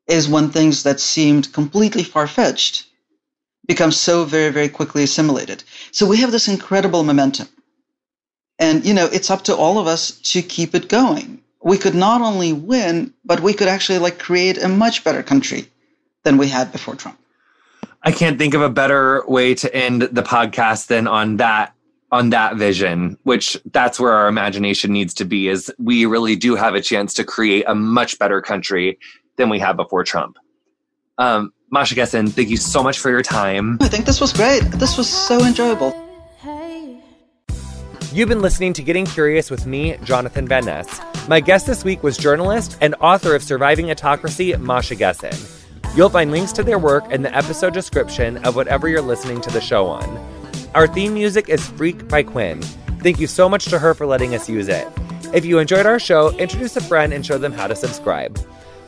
[0.07, 2.85] is when things that seemed completely far fetched
[3.67, 5.63] become so very, very quickly assimilated.
[5.91, 7.47] So we have this incredible momentum.
[8.61, 11.41] And, you know, it's up to all of us to keep it going.
[11.63, 15.67] We could not only win, but we could actually like create a much better country
[16.23, 17.19] than we had before Trump.
[18.03, 21.73] I can't think of a better way to end the podcast than on that
[22.11, 26.55] on that vision, which that's where our imagination needs to be is we really do
[26.55, 28.99] have a chance to create a much better country
[29.37, 30.37] than we had before Trump.
[31.17, 33.77] Um, Masha Gessen, thank you so much for your time.
[33.79, 34.59] I think this was great.
[34.71, 36.00] This was so enjoyable.
[38.13, 40.99] You've been listening to Getting Curious with me, Jonathan Van Ness.
[41.29, 45.33] My guest this week was journalist and author of Surviving Autocracy, Masha Gessen.
[45.95, 49.49] You'll find links to their work in the episode description of whatever you're listening to
[49.49, 50.03] the show on.
[50.75, 52.61] Our theme music is Freak by Quiñ.
[53.01, 54.85] Thank you so much to her for letting us use it.
[55.33, 58.37] If you enjoyed our show, introduce a friend and show them how to subscribe.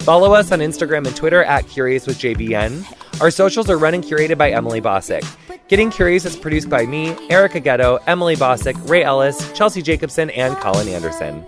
[0.04, 2.84] Follow us on Instagram and Twitter at Curious with JVN.
[3.22, 5.24] Our socials are run and curated by Emily Bossak.
[5.70, 10.58] Getting Curious is produced by me, Erica Getto, Emily Bossak, Ray Ellis, Chelsea Jacobson, and
[10.58, 11.46] Colin Anderson.